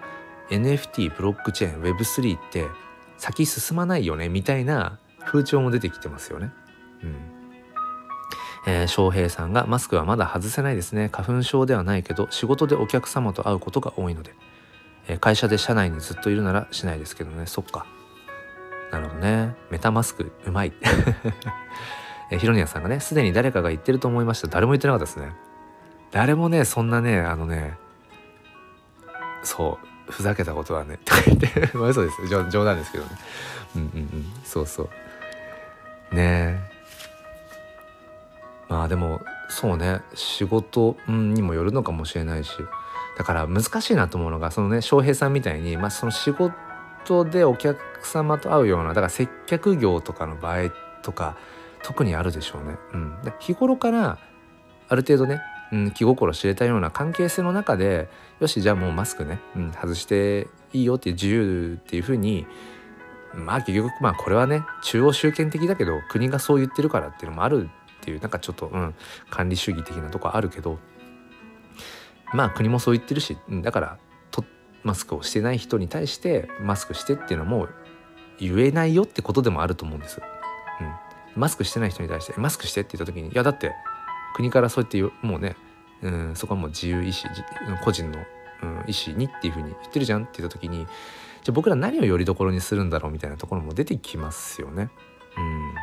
[0.49, 2.67] NFT ブロックチェーン Web3 って
[3.17, 4.29] 先進まないよね。
[4.29, 6.51] みたいな風潮も出てきてますよね。
[7.03, 7.15] うん。
[8.67, 11.09] えー、翔平さんがマスクはまだ外せないですね。
[11.11, 14.33] 花粉症ではないけど仕事でお客様と会うことが多いので、
[15.07, 17.45] えー、会社で社内にずっといるならしないですけどね。
[17.45, 17.85] そっか。
[18.91, 19.55] なるほどね。
[19.69, 20.73] メタマスクうまい。
[22.31, 24.47] えヒロニアさんがね、すでに誰かが言ってると思いました。
[24.47, 25.33] 誰も言ってなかったですね。
[26.11, 27.77] 誰もね、そんなね、あのね、
[29.43, 32.49] そう、ふざけたことはね、 とか言って、まあ嘘です冗。
[32.49, 33.11] 冗談ですけどね。
[33.75, 34.89] うんうんうん、そうそ
[36.11, 36.15] う。
[36.15, 36.59] ね
[38.67, 42.51] まあでも、そうね、仕事にもよるのかもしれないし、
[43.17, 50.69] だから難しいなと思うのが、そのね、翔平さんみたいに、まあその仕事でお客様と会うような、だから接客業とかの場合
[51.01, 51.35] とか、
[51.83, 52.77] 特にあるでしょうね。
[52.93, 54.17] うん、日頃から
[54.87, 58.09] ある程度ね、うん、気心知れたような関係性の中で
[58.39, 62.45] よしじゃあもうマスクね、うん、外していいよっていう自由っていうふうに
[63.35, 67.69] まあ結局まあこれはね中央集権的だけど国がそう言ってるからっていうのもある
[67.99, 68.95] っていうなんかちょっと、うん、
[69.29, 70.79] 管理主義的なとこあるけど
[72.33, 73.97] まあ国もそう言ってるしだから
[74.31, 74.43] と
[74.83, 77.67] マスクをしてない人に対してマスクしてっていうのも
[78.39, 80.21] 言えないよってことでもあると思うんです。
[81.35, 83.73] マスクしてない人に対してマスクしてって言った時にいやだって
[84.35, 85.55] 国からそうやってもうね、
[86.01, 87.27] うん、そこはもう自由意志
[87.83, 88.19] 個人の、
[88.63, 90.87] うん、意思にっていうふうに言ってるじゃんって言った時にじゃ
[91.49, 94.89] あ僕ら何をよりどころにするんだろうみたいなところも出てきますよね。
[95.37, 95.73] うん、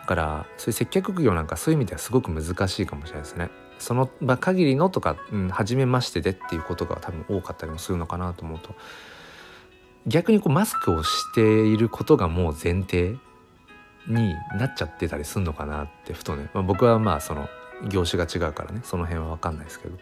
[0.00, 3.50] だからそういう接客業なんかそういう意味ではすごく難しいかもしれないですね。
[3.78, 8.74] その場限りのとか、うん、初めましてでっていうことが多分多かったりもするのかなと思うと
[10.06, 13.16] 逆にこうマスクをしていることがもう前提
[14.08, 17.48] になっちゃってたりすんのかなってふとね、まあ、僕はまあその
[17.88, 19.98] 業種が違うからねその辺は分かんないですけど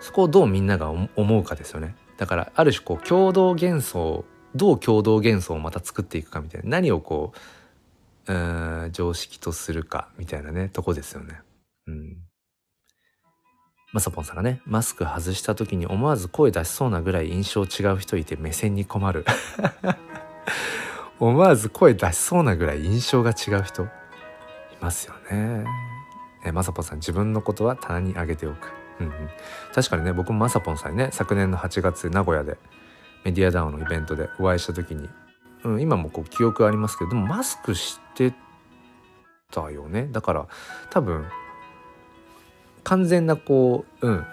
[0.00, 7.32] そこをどうみんなが思うかですよねだからある種こう共同幻想どう共同幻想をまた作っていくかみたいな何をこ
[8.26, 11.40] ううん常識とするかみたいなねとこですよね。
[11.86, 12.16] うん
[13.92, 19.24] まさぽんさんがね、マスク外した時に思わず声出しそうなぐらい印象違う人いて目線に困る。
[21.18, 23.86] 思わず声出しそうなぐらい印象が違う人い
[24.80, 25.64] ますよね。
[26.44, 28.72] えまさぽんさん自分のことは棚に上げておく。
[29.00, 29.12] うんうん、
[29.74, 32.56] 確かにね僕もまさぽんさんにね昨年の8月名古屋で
[33.24, 35.08] メディアダウンのイベントでお会いした時に、
[35.64, 38.32] うん、今もこう記憶ありますけどでもマスクして
[39.50, 40.46] たよねだから
[40.90, 41.26] 多分
[42.84, 44.26] 完全なこう、うん、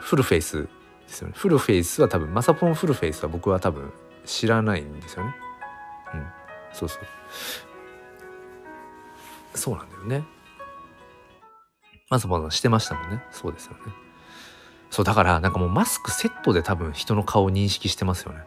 [0.00, 0.68] フルフェイスで
[1.08, 3.92] すよねフルフェイスは多分マサポンフルフェイスは僕は多分
[4.24, 5.34] 知らないんですよね
[6.72, 7.02] そうそう。
[9.54, 10.24] そうなんだよね。
[12.10, 13.24] マサポンさんしてましたもんね。
[13.30, 13.78] そうですよね。
[14.90, 18.38] そうだからなんかもうマスクセットで多分人の顔を認識してますよね。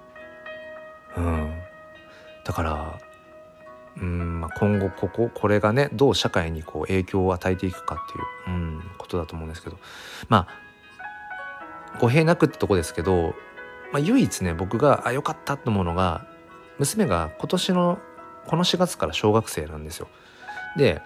[1.17, 1.53] うん。
[2.43, 2.99] だから
[3.97, 7.97] うんまあ、今後こここれがねどう社会にこう影響を与えていくかっ
[8.47, 9.77] ていう、うん、ことだと思うんですけど。
[10.29, 10.71] まあ
[11.99, 13.35] 語弊なくってとこですけど、
[13.91, 16.25] まあ、唯一ね僕があよかったと思うのが
[16.79, 17.99] 娘が今年の
[18.51, 20.09] この4月から小学生なんですよ。
[20.77, 21.01] で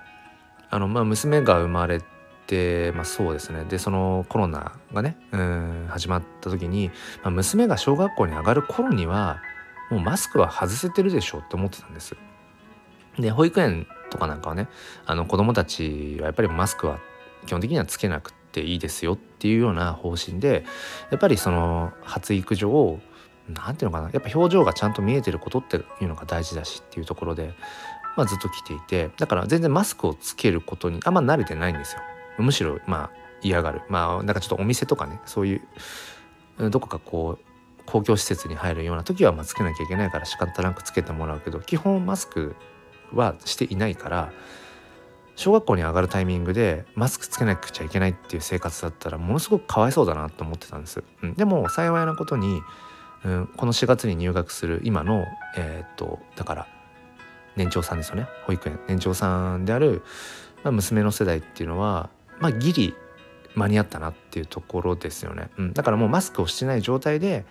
[0.71, 2.01] あのまあ娘が生まれ
[2.47, 6.89] てまあそうですねでそのコロナがねうん始まった時に、
[7.23, 9.39] まあ、娘が小学校に上がる頃には
[9.91, 12.17] もうマスクは外せてるでしょって思ってたんです。
[13.19, 14.67] で保育園とかなんかはね
[15.05, 16.99] あの子どもたちはやっぱりマスクは
[17.45, 20.65] 基本的にはつけなくていいですよっていうような方針で
[21.11, 22.99] やっぱりその発育上を
[23.49, 24.09] 何ていうのかな。
[24.11, 27.53] やっぱ表情がちゃんと見えてることっていうのが大事だしっていうところで、
[28.17, 32.01] まあ、ずっと来ていてだから全然マスクをつけることにあんま慣れてないんですよ。
[32.39, 33.09] むしろまあ
[33.41, 33.81] 嫌がる。
[33.89, 35.61] まあなんかちょっとお店とかねそうい
[36.59, 42.55] うどこかこう公共施設に入るような時はまあつけなきゃいけないから仕方なくつけてもらうけど基本マスク
[43.13, 44.31] はしていないから
[45.35, 52.61] 小学校に上がるタイミングでマスクつけなくちゃいけないっていう生活だったらものすごくかわいそうだなと思ってたんです、うん、でも幸いなことに、
[53.25, 55.25] うん、この4月に入学する今の
[55.57, 56.67] えー、っとだから
[57.55, 58.27] 年長さんですよね。
[58.45, 58.79] 保育園。
[58.87, 60.03] 年長さんである、
[60.63, 62.09] まあ、娘の世代っていうのは
[62.39, 62.93] まあギリ
[63.55, 67.45] 間に合ったなっていうところですよね、うん、だからもうマスクをしてない状態で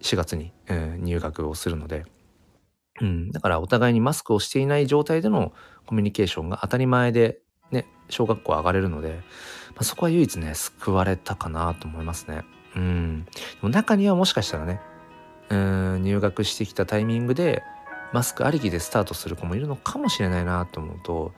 [0.00, 2.04] 4月に、えー、入学をするので。
[3.00, 5.52] うん、だからお互いにマスクをしていない状態での
[5.86, 9.20] コミュニケーションが当たり前でね小学校上がれるので、
[9.70, 12.44] まあ、そこは唯一ね救われたかなと思いますね。
[12.76, 14.80] うん、でも中にはもしかしたらね
[15.50, 17.62] うん入学してきたタイミングで
[18.12, 21.32] マスクありきでスタートする子もいるのかもしれないなと思うと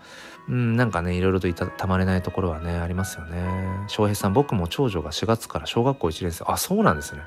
[0.49, 3.45] うんなんかねいろいろといたたまれないところはねありますよね。
[3.89, 7.22] 翔平さん僕も長女が4月から小学校1年生あそうなんですね。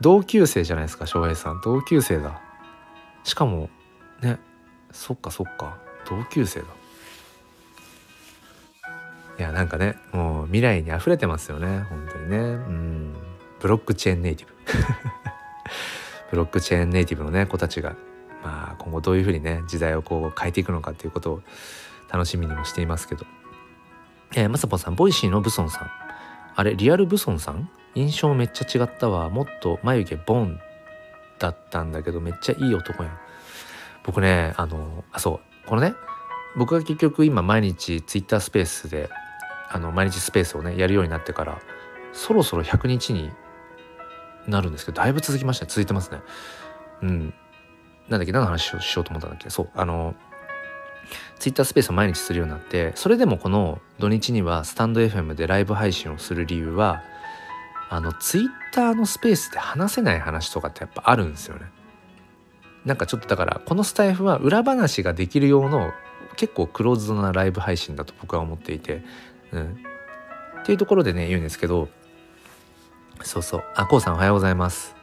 [0.00, 2.40] 同級生じゃないですか翔平さん同級生だ。
[3.24, 3.70] しかも
[4.22, 4.38] ね
[4.92, 6.66] そっかそっか同級生だ
[9.40, 11.80] いやなんかねもう未来に溢れてますよね。
[11.88, 12.36] 本当にね。
[12.36, 13.14] うん。
[13.58, 14.52] ブロックチェーンネイティブ。
[16.30, 17.96] ブロックチェーンネイティブのね子たちが
[18.44, 21.42] まあ今後どういうふうにね時代をこう変えていくのかっていうことを
[22.10, 23.24] 楽しみにもしていますけど。
[24.34, 25.90] えー、まさぽんさん Voicy のブソンさん。
[26.54, 27.70] あれリアルブソンさん？
[27.94, 29.30] 印象めっちゃ違ったわ。
[29.30, 30.60] もっと眉毛ボン
[31.38, 33.18] だったんだけどめっちゃいい男やん。
[34.04, 35.66] 僕ねあのあそう。
[35.66, 35.94] このね
[36.56, 39.08] 僕が結局今毎日ツイッタースペースで
[39.70, 41.60] あの毎日スペースをねやるようになってから
[42.12, 43.30] そろそろ100日に
[44.46, 45.68] なるんですけどだいぶ続きましたね。
[45.70, 46.18] 続いてますね。
[47.02, 47.34] うん。
[48.08, 49.48] なんだっけ何の話をしようと思ったんだっけ？
[49.50, 50.14] そうあの
[51.38, 57.02] ツイッタースペースを毎日するようになってそれでもこの土日にはスタンド FM でライブ配信をする理由は
[57.88, 61.66] あのツイッターのスペースで話せない話とかってやっぱあるんですよね。
[62.84, 65.92] なんかちょっとだからこのスタイフは裏話ができる用の
[66.36, 69.02] 結構クローズドなライブ配信だと僕は思っていて、
[69.52, 69.84] うん、
[70.62, 71.88] っていうところでね言うんですけど
[73.22, 73.64] そうそう。
[73.74, 74.94] あこうさんおはようございます。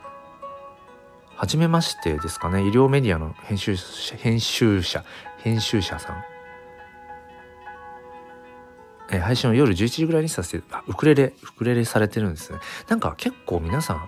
[1.36, 2.64] はじめましてですかね。
[2.64, 5.04] 医療メディアの編集者編集者
[5.38, 6.24] 編集者さん。
[9.10, 12.60] えー、配信を夜11時ぐらいにさせてあウクレレウクレレされてるんですね。
[12.88, 14.08] なんか結構皆さん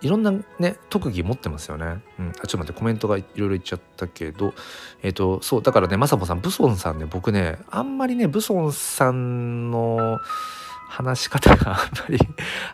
[0.00, 2.02] いろんなね特技持ってますよね。
[2.18, 4.54] うん、あちょっと待ってコメントがいろいろ言っちゃったけど
[5.02, 10.18] えっ、ー、とそうだからねまさぽさんブソンさんね僕ねあんまりねブソンさんの
[10.88, 12.18] 話し方が あんまり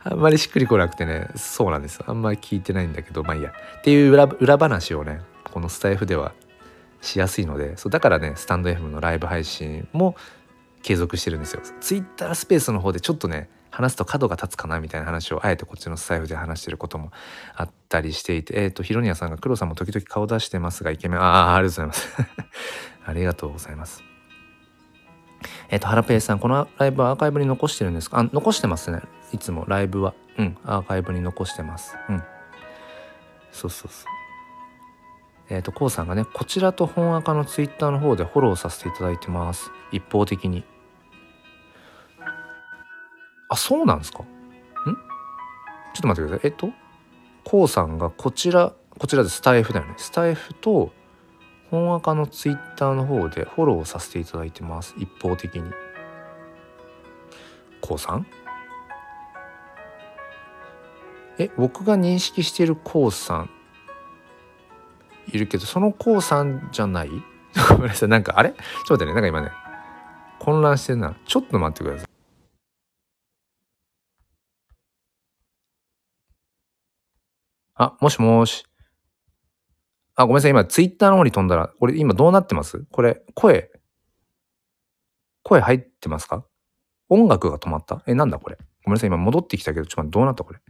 [0.04, 6.32] あんまりしっくりこなくてねそうなんですあんまり聞いてないんだけどまあいいやっていう裏裏話をねこのスタイフでは
[7.00, 10.16] しやすいのでそうだからねスタンド FM のライブ配信も
[10.82, 11.60] 継続してるんですよ。
[11.80, 17.10] ツイッタースペースの方でちょっとね話すと角が立つかなみたいな話をあえてこっちのスタイフで話してることも
[17.56, 22.08] あったりしていてえっ、ー、とヒロニアさんが黒さんも時々顔出してますがイケメンああありがとうございます
[23.04, 24.04] ありがとうございます。
[25.68, 28.20] えっ、ー、と、ハラペイさん、このライブはアーカイブに残してるんですか？
[28.20, 29.00] あ、残してますね。
[29.32, 30.14] いつもライブは。
[30.38, 31.96] うん、アーカイブに残してます。
[32.08, 32.22] うん。
[33.50, 34.08] そうそうそう。
[35.48, 39.70] えっ、ー、と、コウさんがね、こちらと本赤のツイッターの方でフォローさせていただいてます。
[39.90, 40.64] 一方的に。
[43.52, 44.22] あ、そうなんですか？
[44.22, 44.24] ん？
[44.24, 44.30] ちょ
[44.92, 46.50] っと待ってください。
[46.50, 46.70] えっと、
[47.44, 49.94] コウさんがこちら、こちらでスタイフだよね。
[49.98, 50.90] スタイフと
[51.70, 54.94] 本赤のツイッターの方でフォローさせていただいてます。
[54.98, 55.70] 一方的に。
[57.82, 58.26] コウさん？
[61.38, 63.50] え、僕が認識しているコウさん
[65.28, 67.10] いるけど、そのコウさんじゃない？
[67.68, 68.08] ごめんなさい。
[68.08, 68.50] なんか、あれ？
[68.50, 69.12] ちょっと待ってね。
[69.14, 69.50] なんか今ね、
[70.38, 71.14] 混乱してるな。
[71.26, 72.11] ちょっと待ってください。
[77.82, 78.64] あ、もしもし。
[80.14, 80.52] あ、ごめんなさい。
[80.52, 82.84] 今、ツイッターの方に飛んだら、これ今どうなってます？
[82.92, 83.72] これ、声、
[85.42, 86.44] 声入ってますか？
[87.08, 88.04] 音楽が止まった？
[88.06, 88.56] え、なんだこれ。
[88.84, 89.08] ごめんなさい。
[89.08, 90.60] 今戻ってきたけど、ちょっと待ってどうなったこれ？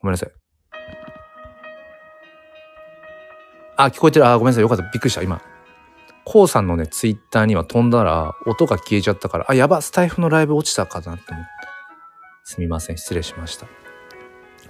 [0.00, 0.32] ごめんなさい。
[3.76, 4.26] あ、聞こえてる。
[4.26, 4.62] あ、ごめんなさい。
[4.62, 4.82] よかった。
[4.82, 5.22] びっくりした。
[5.22, 5.40] 今。
[6.24, 11.50] コウさんのね、ツイッターには飛んだら、音が消えちゃったから、あ、やば、スタイフのライブ落ちたかなって思って。
[12.44, 12.98] すみません。
[12.98, 13.66] 失礼しました。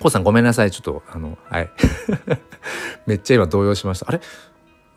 [0.00, 0.70] コウさんごめんなさい。
[0.70, 1.70] ちょっと、あの、はい。
[3.06, 4.08] めっちゃ今動揺しました。
[4.08, 4.20] あれ？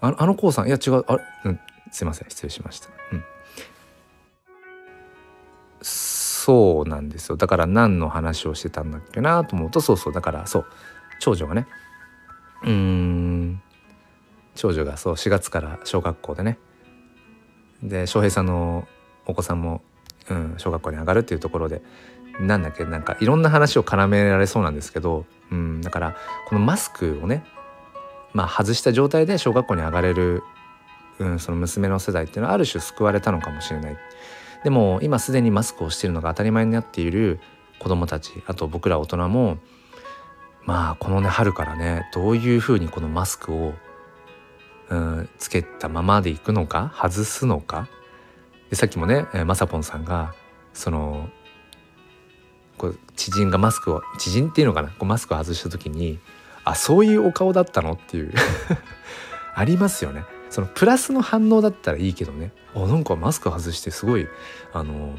[0.01, 1.03] あの、あのコウさん、いや違う。
[1.07, 1.23] あれ？
[1.45, 1.59] うん。
[1.91, 2.29] すいません。
[2.29, 2.89] 失礼しました。
[3.11, 3.23] うん。
[5.81, 7.37] そうなんですよ。
[7.37, 10.13] だから何の話をしてたんだっけなと思うと、そうそう。
[10.13, 10.65] だから、そう。
[11.19, 11.67] 長女がね。
[12.63, 13.61] うーん。
[14.55, 16.57] 長女がそう4月から小学校でね
[17.81, 18.87] で翔平さんの
[19.25, 19.81] お子さんも、
[20.29, 21.81] うん、小学校に上がるっていうところで
[22.39, 26.15] なんだっけなんかいろんな話を絡められそうなんですけど、うん、だから
[26.47, 27.45] このマスクをね
[28.33, 30.43] まあ外した状態で小学校に上がれる、
[31.19, 33.97] うん、その娘の世代っていうのはある種救われたのかもしれない。
[34.63, 37.39] でも今すでにマスクをしているのが当たり前になっている
[37.79, 39.57] 子どもたちあと僕ら大人も
[40.65, 43.73] まあこのね春からねどういうふうにこのマスクを
[44.89, 47.89] うんつけたままでいくのか外すのか
[48.69, 50.33] でさっきもね、まさぽんさんが
[50.73, 51.29] その
[52.83, 54.89] こう知人がマスクを知人っていうのかな？
[54.89, 56.19] こうマスクを外した時に
[56.65, 57.93] あそういうお顔だったの？
[57.93, 58.33] っていう
[59.55, 60.25] ありますよね。
[60.49, 64.27] そのプラスの反応だったらいいけどねあなんかマスク外してすごい
[64.73, 65.17] あの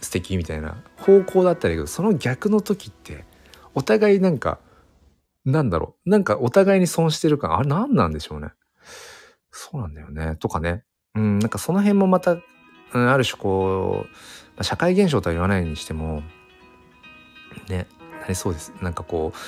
[0.00, 3.24] 素敵みたいな方向だったらいいけどその逆の時って
[3.74, 4.60] お互いなんか
[5.44, 6.10] なんだろう？
[6.10, 8.50] なんかお互いに損してる感、あれ何なんでしょうね？
[9.50, 10.36] そうなんだよね。
[10.36, 10.84] とかね。
[11.14, 12.38] うん、なんかその辺もまた、う
[12.98, 14.08] ん、ある種こう、
[14.62, 16.22] 社会現象とは言わないにしても、
[17.68, 17.86] ね、
[18.20, 18.72] なりそうです。
[18.80, 19.38] なんかこう、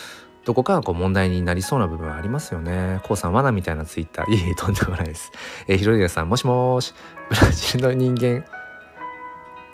[0.46, 3.00] どこかがこう問題になりそうな部分はありますよね。
[3.04, 4.30] こうさん、罠みたいなツイッター。
[4.32, 5.32] いえいえ、とんでもないです。
[5.68, 6.94] えー、ひろりさん、もしもし、
[7.28, 8.44] ブラジルの人間、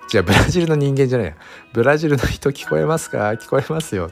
[0.08, 1.36] じゃあブラジルの人間じゃないや。
[1.72, 3.30] ブラジルの人聞こえますか？
[3.30, 4.10] 聞こえますよ。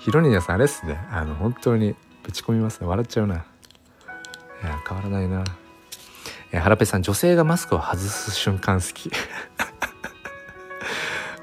[0.00, 3.38] ヒロニナさんあれっすねあの本当にぶち込みますね笑っちゃうない
[4.62, 5.44] や変わらないな
[6.52, 9.10] えハラペさん女性がマスクを外す瞬間好き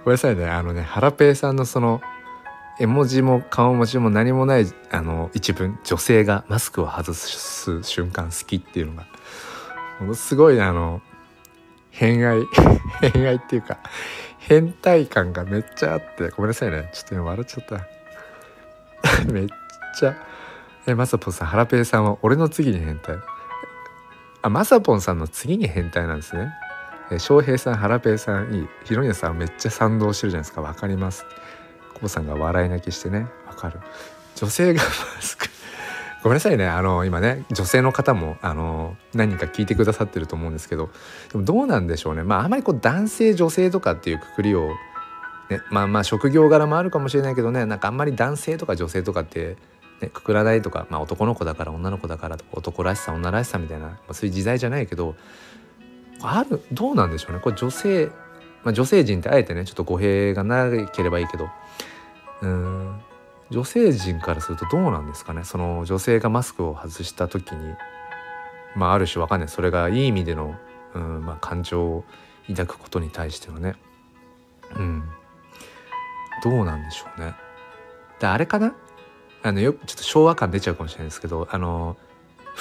[0.04, 0.46] ごめんなさいね。
[0.46, 2.02] あのねハラペさんのその
[2.80, 5.80] 絵文字も顔文字も何もないあの一文。
[5.84, 9.06] 女性がマスクを外す瞬間好きっていうのが
[10.00, 11.02] ものすごいあの
[11.92, 12.46] 偏愛
[13.14, 13.78] 偏愛っていうか
[14.40, 16.90] 変態感がめっちゃあってごめんなさいね。
[16.94, 19.26] ちょっと今笑っちゃった。
[19.32, 19.48] めっ
[19.98, 20.16] ちゃ。
[20.88, 23.18] えまさぽんさんハラペイさんは俺の次に変態。
[24.42, 26.52] あまさぽんさんの次に変態なんですね。
[27.12, 30.62] え翔平さんハラペイさんいいひろにさんめっちゃ賛同してるじゃないですか。
[30.62, 31.26] わかります。
[31.94, 33.28] こうさんが笑い泣きしてね。
[33.46, 33.80] わかる。
[34.36, 35.48] 女性がマスク。
[36.24, 36.68] ごめんなさいね。
[36.68, 40.90] あの今ね女性の方もあの何人か聞いてくださってると思うんですけど。
[41.34, 42.24] でもどうなんでしょうね。
[42.24, 44.70] まああまりこう男性女性とかっていうくくりを
[45.50, 47.66] ね、まあまあ職業柄もあるかもしれないけどね。
[47.66, 49.58] なんかあんまり男性とか女性とかって、
[50.00, 55.16] ね、くくらないとか、まあ、男の子だから女の子だからとか男らしさ女らしさみたいな、まあ、そういう時代じゃないけど
[56.24, 56.62] ある？
[56.72, 57.40] どうなんでしょうね。
[57.40, 58.08] これ女性、
[58.64, 61.50] まあ、女性陣ってあえてねちょっと語弊がなければいいけど。
[62.42, 63.00] うん。
[63.50, 65.44] 女性陣からするとどうなんですかね。
[65.44, 67.74] その女性がマスクを外した時に。
[68.76, 69.50] まあある種わかんない。
[69.50, 70.56] それがいい意味での、
[70.94, 72.04] うんまあ、感情を
[72.48, 73.76] 抱くことに対してはね。
[74.76, 75.04] うん。
[76.44, 77.36] どうなんでしょうね。
[78.20, 78.74] であれかな？
[79.44, 81.98] あのよちょっと昭和感出ちゃうかもしれないですけどあの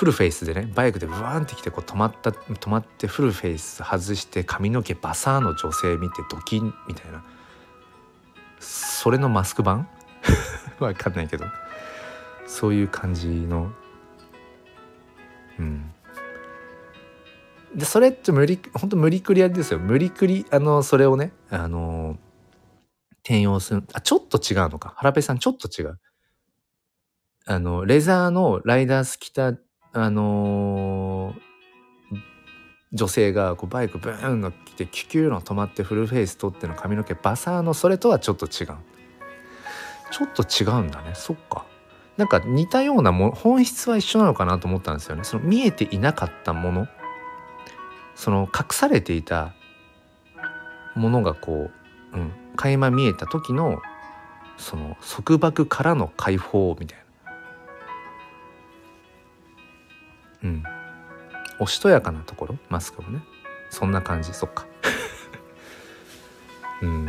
[0.01, 7.22] フルフェイスでねバイクでブワーンってきてこう止まった止まってフルフェイス外して髪の毛バサーの女性見てドキンみたいな。
[8.61, 9.86] それのマスク版？
[10.80, 11.44] わかんないけど。
[12.46, 13.70] そういう感じの。
[15.59, 15.92] うん。
[17.74, 19.80] でそれって無理本当無理くりあれですよ。
[19.80, 22.16] 無理くりあのそれをねあの
[23.22, 23.84] 転用する。
[23.92, 24.94] あちょっと違うのか。
[24.96, 26.01] 原部さんちょっと違う。
[27.44, 29.53] あのレザーのライダース着た
[29.93, 31.51] あのー
[32.93, 38.76] 女性がこうバイクブーンが来てキュキューの止まってフルフェイス取っての髪の毛バサーのそれとはちょっと違う
[40.11, 41.12] ちょっと違うんだね。
[41.14, 41.64] そっか。
[42.16, 45.24] なんか似たようなも本質は一緒なのかなと思ったんですよね。
[45.24, 46.88] その見えていなかったもの
[48.14, 49.55] その隠されていた
[50.97, 51.70] ものがこ
[52.12, 53.80] う、うん、垣間見えた時の
[54.59, 56.99] その束縛からの解放みたいな。
[60.43, 60.64] うん。
[61.59, 62.59] おしとやかなところ？
[62.68, 63.22] マスクもね。
[63.70, 64.32] そんな感じ。
[64.32, 64.66] そっか。
[66.82, 67.07] うん。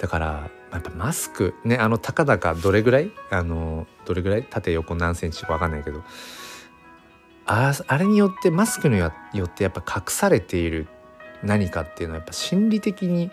[0.00, 3.10] だからやっぱマスクねあのたかだかどれぐらい？
[3.30, 4.44] あのどれぐらい？
[4.44, 5.42] 縦横何センチ？
[5.42, 6.02] か分かんないけど。
[7.44, 9.12] ああれによってマスクによ
[9.44, 10.86] ってやっぱ隠されている
[11.42, 13.30] 何かっていうのはやっぱ心理的に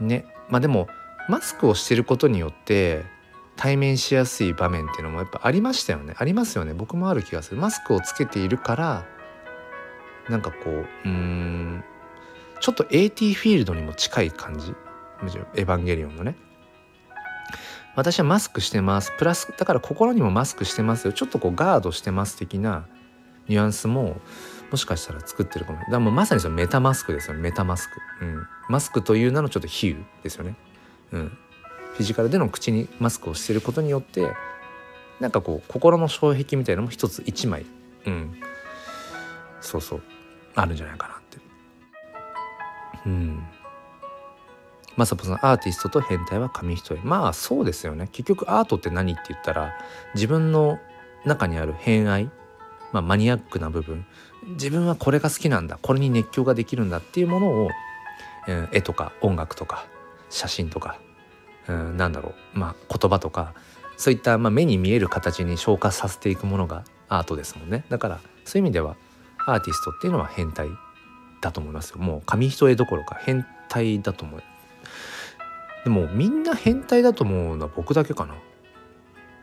[0.00, 0.26] ね。
[0.48, 0.88] まあでも
[1.28, 3.04] マスクをしてることによって
[3.56, 6.14] 対面しやすい場面っていうのもやっぱありましたよね。
[6.16, 6.74] ありますよね。
[6.74, 7.60] 僕もある気がする。
[7.60, 9.06] マスクをつけているから
[10.28, 11.84] なんかこううん
[12.60, 14.74] ちょっと AT フィールドにも近い感じ。
[15.54, 16.36] エヴァンゲリオンのね。
[17.94, 19.12] 私はマスクしてます。
[19.16, 21.12] プラスだから心にもマスクしてますよ。
[21.12, 22.86] ちょっとこうガードしてます的な
[23.48, 24.20] ニュアンスも
[24.70, 25.78] もしかしたら作ってるかも。
[25.78, 27.34] だからもうまさにそのメタマスクですよ。
[27.34, 30.56] ねメタマスク、うん、マスクという名のちょっと比喩ですよね、
[31.12, 31.38] うん、
[31.96, 34.30] フィジカルでの口にマスクをしてることによって
[35.18, 37.64] なんかこう心の障壁みたいなのも一つ一枚
[38.06, 38.40] うん。
[39.60, 40.02] そうそう。
[40.54, 41.38] あるんじゃないかなって。
[43.06, 43.42] うん。
[44.96, 47.00] まさぽさんアーティストと変態は紙一重。
[47.02, 48.08] まあそうですよね。
[48.12, 49.74] 結局アートって何って言ったら
[50.14, 50.78] 自分の
[51.24, 52.30] 中にある偏愛、
[52.92, 54.06] まあ、マニアックな部分。
[54.50, 55.78] 自分はこれが好きなんだ。
[55.82, 57.70] これに熱狂ができるんだっていうものを、
[58.46, 59.86] えー、絵とか音楽とか
[60.30, 60.98] 写真とか、
[61.68, 62.58] うん、なんだろう。
[62.58, 63.54] まあ言葉とか
[63.96, 67.84] そういった、まあ、目に見える形に消化させていくものがアートですもんね。
[67.88, 68.96] だからそういう意味では
[69.46, 70.68] アーティストっていうのは変態
[71.40, 71.98] だと思いますよ。
[71.98, 74.42] もう紙一重どころか変態だと思う。
[75.84, 78.34] でもみんな変態だと思うのは僕だけかな。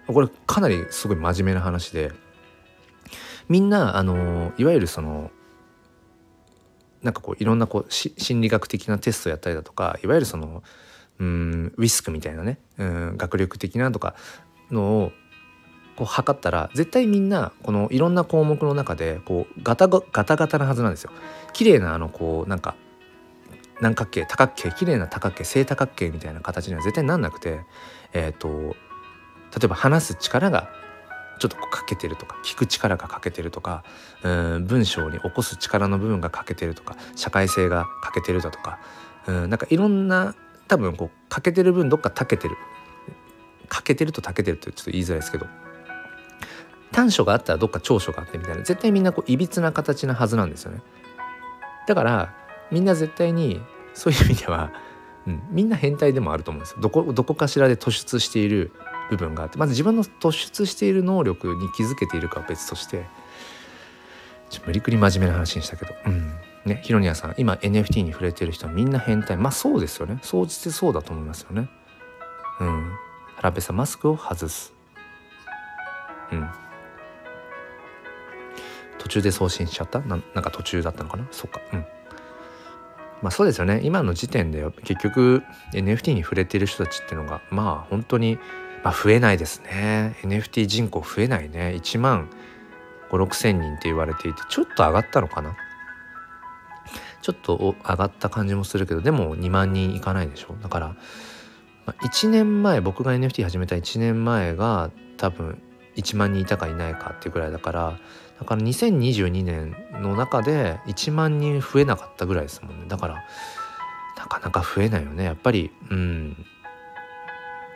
[0.07, 2.11] これかなりすごい真面目な話で
[3.47, 5.31] みんなあのいわゆるその
[7.01, 10.63] なんかこういろんなこう心理学的なテストやったりだとかいわゆるその
[11.19, 14.15] うんウィスクみたいなねうん学力的なとか
[14.71, 15.11] のを
[15.95, 21.11] こう測ったら絶対みんなこのいろんな項目の中でこうガタガタガタなはずなんですよ。
[21.53, 22.75] 綺麗なあのこうなんか
[23.77, 27.59] 南角形多角形綺麗な多角形正多角形みたいな形には絶対なんなくて
[28.13, 28.75] えっ、ー、と
[29.59, 30.69] 例えば話す力が
[31.39, 33.83] ちょっと欠けてるとか聞く力が欠けてるとか
[34.23, 38.79] うん文章に起こす力の部分が欠けてるとか社会性が欠けてるだとか
[39.27, 40.35] うんなんかいろんな
[40.73, 42.57] 多分こう欠けてる分どっかたけてる。
[43.69, 45.45] 欠けてるとたけてるってちょっと言いづらいですけど。
[46.91, 48.63] 短所があったらどっか長所があってみたいな。
[48.63, 50.81] 絶対みんなこういびつな形なはずなんですよね。
[51.87, 52.33] だから
[52.71, 53.61] みんな絶対に
[53.93, 54.71] そういう意味では、
[55.27, 56.77] うん、みんな変態でもあると思うんですよ。
[56.81, 58.71] どこどこかしらで突出している
[59.11, 59.59] 部分があって。
[59.59, 63.05] まず自分の突出している能力に気づけているかは別として
[64.49, 65.93] ちょっと無理くり真面目な話にしたけど。
[66.07, 66.33] うん。
[66.65, 69.37] ねヒロニアさん今 NFT に触れてる人はみんな変態。
[69.37, 70.19] まあそうですよね。
[70.21, 71.69] 総じてそうだと思いますよね。
[72.59, 72.91] うん。
[73.37, 74.73] 原部さんマスクを外す。
[76.31, 76.49] うん。
[78.99, 79.99] 途中で送信しちゃった？
[79.99, 81.27] ななんか途中だったのかな？
[81.31, 81.61] そっか。
[81.73, 81.85] うん。
[83.21, 83.81] まあそうですよね。
[83.83, 88.37] 今の時点で結局 NFT に触れてる人たちっていうのがまあ本当に、
[88.83, 90.15] まあ、増えないですね。
[90.23, 91.73] NFT 人口増えないね。
[91.77, 92.29] 1万
[93.11, 95.55] 5,6,000人って言われていてちょっと上がったのかな？
[97.23, 100.55] ちょっと上がった感じもするけどでも2万人いかないでしょ？
[100.61, 100.87] だから、
[101.87, 105.61] まあ、1年前僕が NFT 始めた1年前が多分
[105.95, 107.99] 1万人いたかいないかっていうぐらいだから
[108.39, 112.85] だから2022年の中で1万人増えなかったぐらいですもんね。
[112.87, 113.23] だから
[114.17, 115.23] なかなか増えないよね。
[115.23, 116.45] やっぱりうん。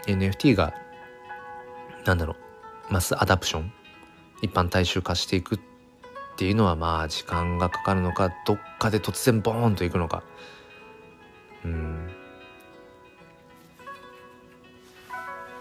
[0.08, 0.74] NFT が
[2.06, 2.38] なんだろ
[2.90, 3.74] うマスアダプション
[4.42, 5.66] 一般大衆化していくって
[6.38, 10.22] っていうのはまあ時間がかかるのかどっかで突然ボーンといくのか。
[11.66, 12.12] うん。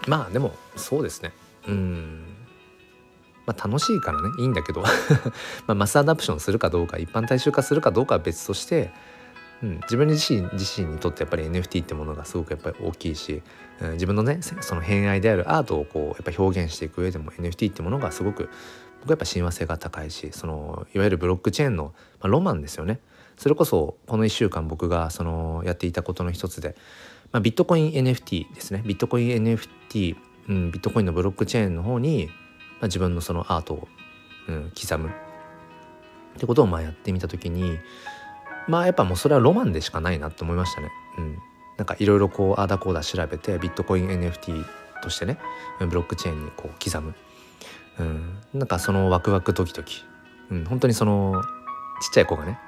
[0.07, 1.32] まあでもそうですね。
[1.66, 2.24] うん。
[3.47, 4.28] まあ楽しいからね。
[4.39, 4.82] いいんだけど。
[5.66, 8.93] まあマスアダプションするかどうか一般大衆化するかどうかは別として
[9.62, 13.43] うん、自分自身自身にとってやっぱり NFT ってものがすごくやっぱり大きいし、
[13.81, 18.51] うん、自分のねその偏愛であるアートをこうやっぱ表現していく上でも NFT ってものがすごく
[19.07, 22.99] 僕はやっぱ親和性が高いしそのいわゆるブロックチェーンの、まあ、ロマンですよね。
[23.37, 26.74] それこそこの1週間僕がそのやっていたことの一つで、
[27.31, 28.83] まあ、ビットコイン NFT ですね。
[28.85, 30.16] ビットコイン NFT、
[30.49, 32.33] うん、ビットコインのブロックチェーンの方に、ま
[32.83, 33.89] あ、自分のそのアートを、
[34.49, 35.09] うん、刻む。
[35.09, 35.12] っ
[36.39, 37.78] てことをまあやってみた時に
[38.69, 40.91] まあやっぱもうそれはロマンでしかないなと思いましたね。
[41.19, 41.39] うん、
[41.77, 44.65] なんかいろいろこうあだこうだ調べてビットコイン NFT
[45.03, 45.39] としてね
[45.78, 47.15] ブロックチェーンにこう刻む、
[47.98, 50.05] うん、なんかそのワクワクドキドキ、
[50.51, 51.43] うん、本当にその
[52.02, 52.59] ちっちゃい子がね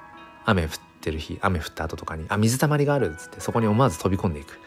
[0.44, 4.58] 雨降ってる日雨降った後とかに「あ水たまりがある」っつってそこに思わず飛び込んでいく。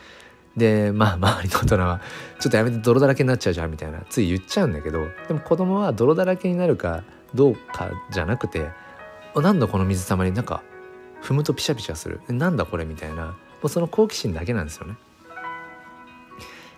[0.58, 2.02] でまあ周りの大人は
[2.40, 4.02] 「ちょっとやめて泥だらけになっちゃうじゃん」みたいな。
[4.10, 8.70] つい言っちゃうんだけどでも子供は泥だらけになるかどうかじゃなくて
[9.36, 10.62] 「なんだこの水たまりなんか
[11.24, 12.20] 踏むとピシャピシャする。
[12.28, 13.28] なんだこれみたいな。
[13.62, 14.96] もうその好奇心だけなんですよね。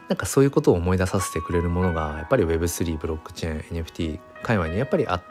[0.10, 5.24] なんかそういうことを思い出させてくれるものがやっぱり Web3 ブロックチェーン NFT 界隈にやっぱりあっ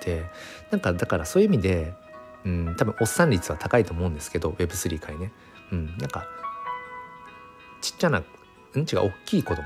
[0.00, 0.24] て
[0.70, 1.94] なんかだからそういう意味で、
[2.44, 5.32] うん、多分おっさん率は高いと思うんですけど Web3 界ね、
[5.72, 6.24] うん、なんか
[7.80, 8.22] ちっちゃな
[8.74, 9.62] うん違う大きい子供？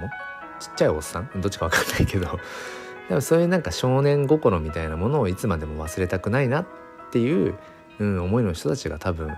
[0.61, 1.31] ちっちゃいおっさん？
[1.41, 2.39] どっちか分かんないけど。
[3.09, 6.67] でもそういうなんか少年心みたいなものをいつまでも忘れたくないなっ
[7.13, 7.55] ていう
[7.99, 9.35] うん、思いの人たちが多分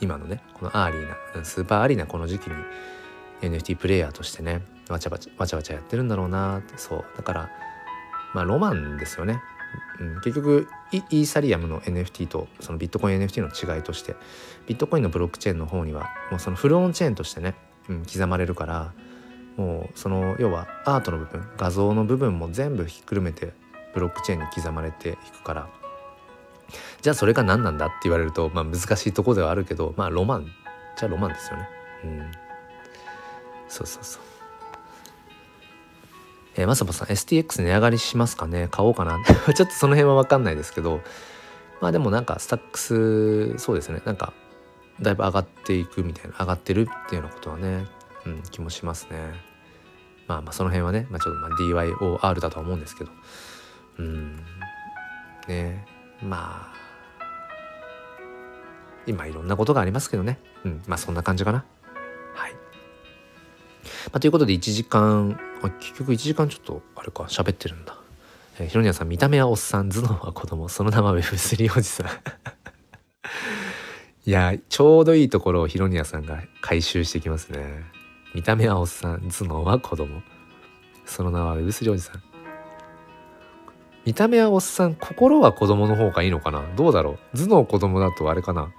[0.00, 2.56] 今のねこの early な super early なこの時期に
[3.42, 7.04] NFT プレイヤーとしてねわちゃわちゃわちゃわちゃやってるんだろうなってそう。
[7.16, 7.50] だから
[8.34, 9.42] まあロマンですよね、
[10.00, 14.16] うん、結局イーサリアムの NFT とそのビットコイン NFT の違いとして
[14.66, 17.54] ビットコインのブロックチェーンの方にはもうその full on-chain としてね、
[17.88, 18.92] うん、刻まれるから
[19.56, 23.52] もうその要はアートの部分画像の部分も全部ひっくるめて
[23.94, 25.68] ブロックチェーンに刻まれていくから。
[27.02, 30.46] じゃあそれが何なんだって言われると、まあ、難しいとこではあるけどまあロマン
[30.96, 31.68] じゃロマンですよね。
[32.04, 32.30] うん、
[33.72, 34.22] そうそうそう。
[36.56, 38.68] えー、まさまさん STX 値上がりしますかね？
[38.70, 39.18] 買おうかな。
[39.24, 41.00] ちょっとその辺は分かんないですけど。
[41.80, 44.02] まあでもなんかスタックスそうですね。
[44.04, 44.34] なんか
[45.00, 47.86] だいぶ上がっていくみたいな上がってるっていうようなことはね、
[48.26, 49.32] うん、気もしますね。
[50.28, 53.10] まあまあその辺はね、まあ、ちょっとまあ DYOR だとは思うんですけど。
[53.98, 54.36] うん
[55.48, 55.86] ね。
[56.22, 56.74] まあ
[59.06, 60.38] 今いろんなことがありますけどね。
[60.64, 61.64] うんまあそんな感じかな。
[62.34, 62.54] はい、
[64.12, 67.96] あ、ということで1時間あ結局1時間ちょっとあれか喋ってるんだ。
[68.58, 70.68] えー、ヒロニアさん見た目はおっさん頭脳は子供。
[70.68, 72.06] その名は Web3 おじさん。
[74.24, 77.84] いやちょうどいいところをヒロニアさんが回収してきますね。
[78.34, 80.22] 見た目はおっさん頭脳は子供。
[81.06, 82.22] その名は Web3 おじさん。
[84.04, 86.62] 見た目はおっさん心は子供の方がいいのかな？
[86.76, 87.38] どうだろう？
[87.38, 88.72] 頭脳子供だとあれかな？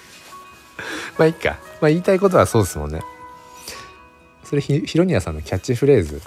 [1.18, 1.58] まあいいか。
[1.80, 3.02] まあ言いたいことはそうですもんね。
[4.50, 6.20] それひヒロニアさんのキャッチフレーズ。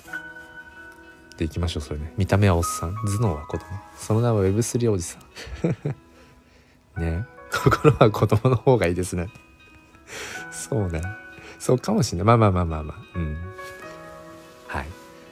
[1.38, 2.14] でいきましょうそれね。
[2.16, 2.96] 見た目はおっさん。
[2.96, 3.66] 頭脳は子供。
[3.98, 5.20] その名は Web3 おじさ
[6.96, 7.02] ん。
[7.04, 7.26] ね。
[7.52, 9.28] 心は子供の方がいいですね。
[10.54, 11.02] そうね。
[11.60, 12.26] そうかもしれない。
[12.26, 12.98] まあまあまあまあまあ。
[13.14, 13.38] うん。
[14.68, 14.86] はい。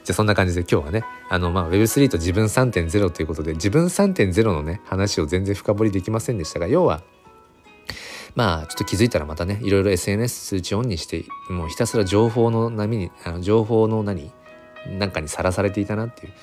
[0.04, 7.02] じゃあそんな感じで今日はねあのまあ Web3 と自分3.0ということで自分3.0のね話を全然深掘りできませんでしたが要は
[8.36, 14.32] まあちょっと気づいたらまたねいろいろ SNS 通知オンにしてもうひたすら情報の波にあの情報の何
[14.88, 16.34] なんかにさらされていたなっていう。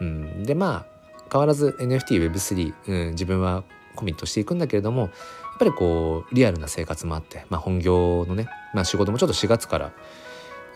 [0.00, 0.98] うん、でまあ
[1.30, 3.64] 変わらず NFTWeb3、うん、自分は
[3.96, 5.10] コミットしていくんだけれどもやっ
[5.58, 9.92] ぱりこうリアルな生活もあって、まあ、本業のね、まあ、仕事もちょっと4月から、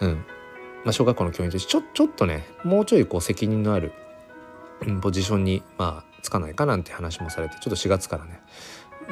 [0.00, 0.24] うん
[0.84, 3.92] まあ、小学校の教員としてちょちょっとねもうちょいこう責任のある、
[5.00, 8.40] ポジションに、まあ、つかないかなんて話もされてちょっと4月からね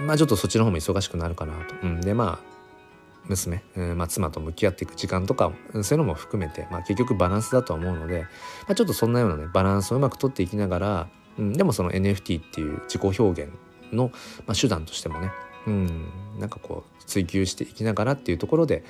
[0.06, 1.74] まあちょっとそっちの方も忙しくなるかなと。
[1.82, 2.51] うん、でまあ
[3.28, 8.28] 娘、うんまあ、妻と向き合っていく時間とかそういうのも含めて、まあ、結局バランスだと思うので、ま
[8.70, 11.09] あ、ちょっとそんなようなねバランスをうまくとっていきながら、
[11.39, 13.52] うん、でもその NFT っていう自己表現
[13.93, 14.10] の、
[14.47, 15.31] まあ、手段としてもね、
[15.66, 16.09] うん、
[16.39, 18.85] なんかこう追求していきながらっていうところで、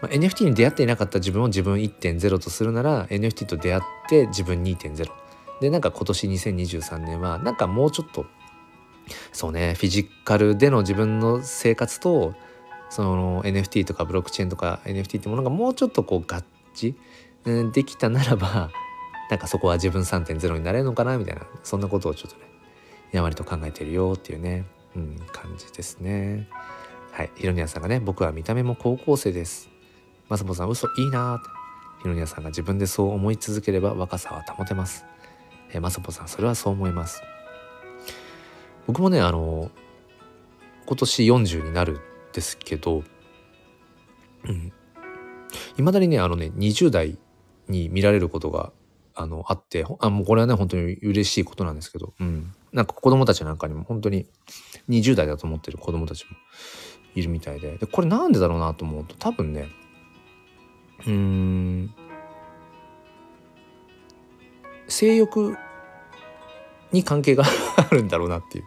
[0.00, 5.10] まあ、NFT に出会っていなかった自分を自分1.0とするなら NFT と出会って自分2.0
[5.60, 8.26] でなんか今年2023年はなんかもうちょっと
[9.32, 12.34] そうねフィジカルでの自分の生活と
[12.88, 16.42] その NFT とかブロックチェーンとか NFT ってものがもうちょっとこう合
[16.74, 16.94] 致
[17.72, 18.70] できたならば
[19.30, 22.44] なんかそこは自分3.0になれるのかなみたいなそんなことをちょっとね
[23.12, 24.64] やまりと考えてるよっていうね、
[24.96, 26.48] うん、感じですね。
[27.12, 29.70] はい、ひろにやさんがね僕は見た目も高校生です。
[30.28, 31.64] まさぽさん嘘いいなって。
[32.04, 35.06] ひろにやさんが自分でそう思い続ければ若さは保てます
[35.70, 37.22] えー、まさぽさんそれはそう思います
[38.86, 39.70] 僕もねあの
[40.86, 42.00] 今年40になるん
[42.32, 43.02] ですけど
[44.46, 44.72] うん。
[45.78, 47.18] いまだにねあのね20代
[47.68, 48.72] に見られることが
[49.14, 54.26] あのあってあもうこれはね本当に嬉しいことなんですけど、うん、なんか子供たちなんかにも本当に
[54.88, 56.36] 20代だと思ってる子供たちも
[57.14, 57.78] いるみたいで。
[57.78, 59.68] でこれなんでだろうなと思うと多分ね
[61.06, 61.94] うーん
[64.88, 65.56] 性欲
[66.92, 67.44] に関係が
[67.90, 68.64] あるんだろうなっていう。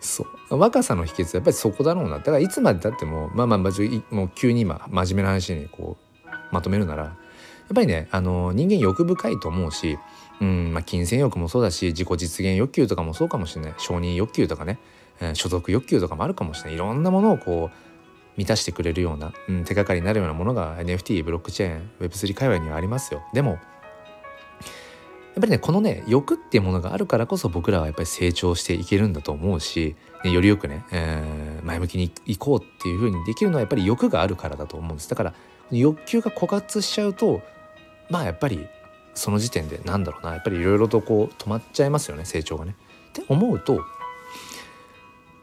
[0.00, 0.58] そう。
[0.58, 2.18] 若さの秘訣やっぱりそこだろうな。
[2.18, 7.14] だからいつまでたってもまあまあまずもう急に今真面目な話にこうまとめるならやっ
[7.74, 9.98] ぱりねあの人間欲深いと思うし、
[10.40, 13.74] うんまあ、金銭欲もそうだし自己実現欲求とかもそうかもしれない。
[13.78, 14.78] 承認欲求とかね、
[15.20, 16.74] えー、所属欲求とかもあるかもしれない。
[16.74, 17.90] いろんなものをこう
[18.36, 23.22] 満たしてくれるような、うん、手がかりになるようなものが NFT ブロックチェーン Web3 界隈にはありますよ。
[23.34, 23.58] でも
[25.34, 29.94] やっぱりねこのね欲っていうものがあるからこそ僕らはやっぱり成長していけるんだと思うし、
[30.24, 35.08] ね、よりよくね、えー、前向きにいこうっていうふうにできるのはやっぱり欲があるからだと思うんです。
[35.08, 35.34] だから
[35.70, 37.42] 欲求が枯渇しちゃうと
[38.08, 38.66] まあやっぱり
[39.14, 42.74] その時点でなんだろうなやっぱりいろいろとこう止まっちゃいますよね成長がね。
[43.10, 43.84] って思うと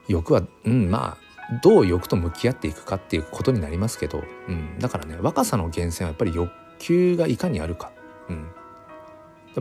[0.07, 1.27] 欲はうんまあ
[1.63, 7.91] どう欲と向き合っていくかっていうことになりますけど、うん、だからね若さの源泉はやっぱり欲求がいかにあるか、
[8.29, 8.49] うん、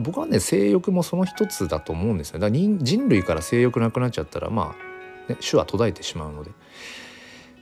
[0.01, 4.75] 僕はね性欲もその一つだと思うんですよだから人類から性欲なくなっちゃったらま
[5.27, 6.51] あ、ね、種は途絶えてしまうので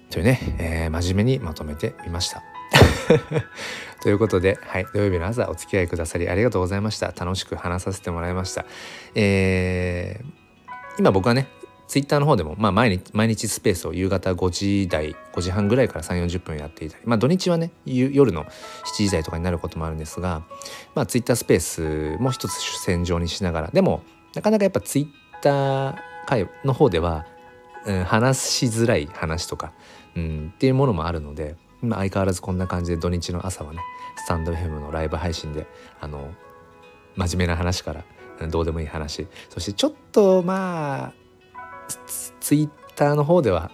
[0.09, 2.43] というね、えー、真面目にまとめてみました。
[4.01, 7.07] ということで、はい、土曜日の朝お付き合いくださりありがとうございました。
[7.07, 8.65] 楽しく話させてもらいました。
[9.15, 11.47] えー、今僕はね、
[11.87, 18.49] ツイッターの方でも、まあ、毎日毎日スペースを夕方5時台5時半ぐらいから3 4 0分やっていたり、まあ、土日はね夜の7
[18.97, 20.43] 時台とかになることもあるんですが、
[20.95, 24.01] まあ、ツイッタースペースも一つ主戦場にしながらでも
[24.33, 25.07] なかなかやっぱツイッ
[25.41, 25.95] ター
[26.25, 27.25] 会の方では、
[27.85, 29.73] うん、話しづらい話とか、
[30.15, 31.55] うん、っていうものもあるので
[31.85, 33.79] まあ、相変わらずこんな感じで土日の朝はね
[34.17, 35.67] スタンド FM のライブ配信で
[35.99, 36.33] あの
[37.15, 41.13] 真面目な話からどうでもいい話そしてちょっとまあ
[42.39, 43.71] ツイッターの方では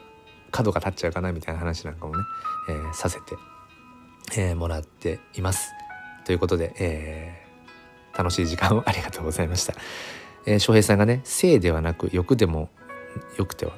[0.51, 2.23] 角が立っちゃうかなみたいな話なんかもね、
[2.69, 3.35] えー、させて、
[4.35, 5.71] えー、もらっています。
[6.25, 9.73] ということで、えー、楽しい時間をありがとうございました。
[10.45, 12.69] え、翔平さんがね性ではなく欲でも
[13.38, 13.73] よくては。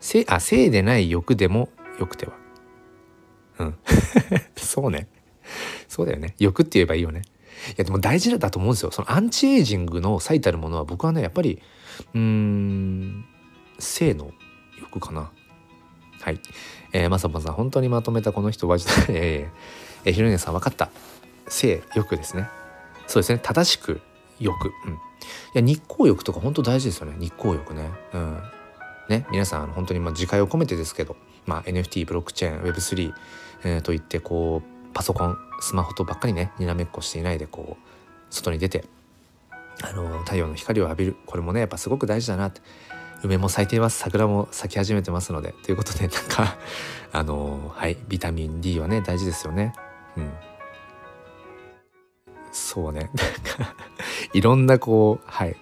[0.00, 2.32] 性あ性でない欲でもよくては。
[3.58, 3.78] うん。
[4.56, 5.08] そうね。
[5.88, 6.34] そうだよね。
[6.38, 7.22] 欲って言えばいいよね。
[7.70, 8.90] いやでも大事だと思うんですよ。
[8.90, 11.62] そのアンチエイジングの最たるものは僕はねやっぱり
[12.14, 13.24] うーん
[13.78, 14.30] 性の
[14.80, 15.30] 欲かな。
[16.20, 16.40] はい。
[16.92, 19.48] えー、まさまさん本当にまとめたこの人はえー、
[20.04, 20.90] えー、ひろねさん分かった。
[21.48, 22.48] 性欲ですね。
[23.06, 23.40] そうですね。
[23.42, 24.00] 正しく
[24.40, 24.72] 欲。
[24.86, 24.92] うん。
[24.92, 24.96] い
[25.54, 27.16] や日光浴とか本当大事ですよね。
[27.18, 27.90] 日光浴ね。
[28.12, 28.42] うん。
[29.08, 33.12] ね皆さん本当にまあ自戒を込めてですけど、まあ、NFT ブロックチェーン Web3、
[33.64, 38.84] えー、といってこうパソコンスマホとばっかりねにらめっこしていないでこう外に出て
[39.82, 41.16] あの太陽の光を浴びる。
[41.26, 42.60] これもねやっぱすごく大事だなって。
[43.24, 43.98] 梅も咲いています。
[43.98, 45.54] 桜も咲き始めてますので。
[45.62, 46.56] ということでなんか
[47.12, 47.96] あのはい。
[48.08, 49.72] ビタミン D はね大事ですよね。
[50.16, 50.32] うん。
[52.52, 53.10] そうね。
[53.58, 53.74] なんか
[54.32, 55.56] いろんなこうはい。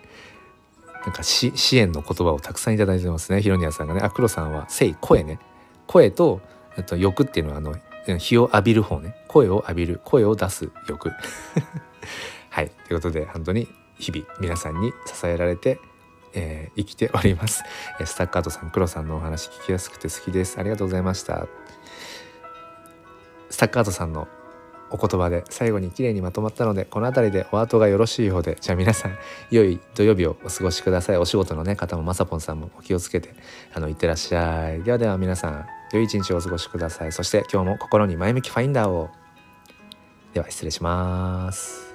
[1.05, 3.41] なんか支援の言葉をたくさんいただいてますね。
[3.43, 4.01] ひろにやさんがね。
[4.03, 5.39] あ黒さんは「せい声ね」
[5.87, 6.41] 声と
[6.87, 7.77] と欲っていうのはあの
[8.19, 9.15] 日を浴びる方ね。
[9.29, 10.01] 声を浴びる。
[10.05, 11.11] 声を出す欲。
[12.51, 12.71] はい。
[12.89, 13.69] ということで本当に
[13.99, 15.79] 日々皆さんに支えられて、
[16.35, 17.63] えー、生きております。
[18.05, 20.59] スタッカートさん黒さんのお話聞きやすくて好きです。
[20.59, 21.47] ありがとうございました。
[23.51, 24.29] スタッカートさんの
[24.91, 29.17] お言葉で最後に綺麗にまとまったのでこの辺りでお後がよろしいようでじゃあ皆さん
[29.51, 31.17] 良い土曜日をお過ごしください。
[31.17, 33.35] お仕事のね方もまさぽんさんもお気をつけて
[33.75, 34.83] あのいってらっしゃい。
[34.83, 37.13] ではでは皆さん良い一日をお過ごしください。
[37.13, 39.11] そして今日も心に前向きファインダーを。
[40.33, 41.92] では失礼します。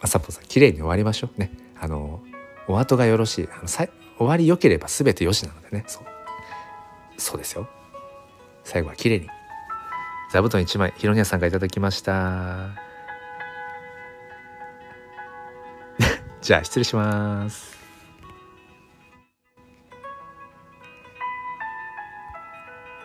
[0.00, 1.50] まさぽさん綺麗に終わりましょうね。
[1.78, 2.20] あの
[2.68, 3.48] お後がよろしい。
[3.52, 3.86] あのさ
[4.18, 5.84] 終わり良ければ全てよしなのでね。
[5.86, 6.02] そう。
[7.16, 7.68] そうですよ。
[8.64, 9.28] 最後は綺麗に。
[10.32, 12.70] 座布団1枚ひろにゃさんがいただきました。
[16.42, 17.75] じゃあ失礼します。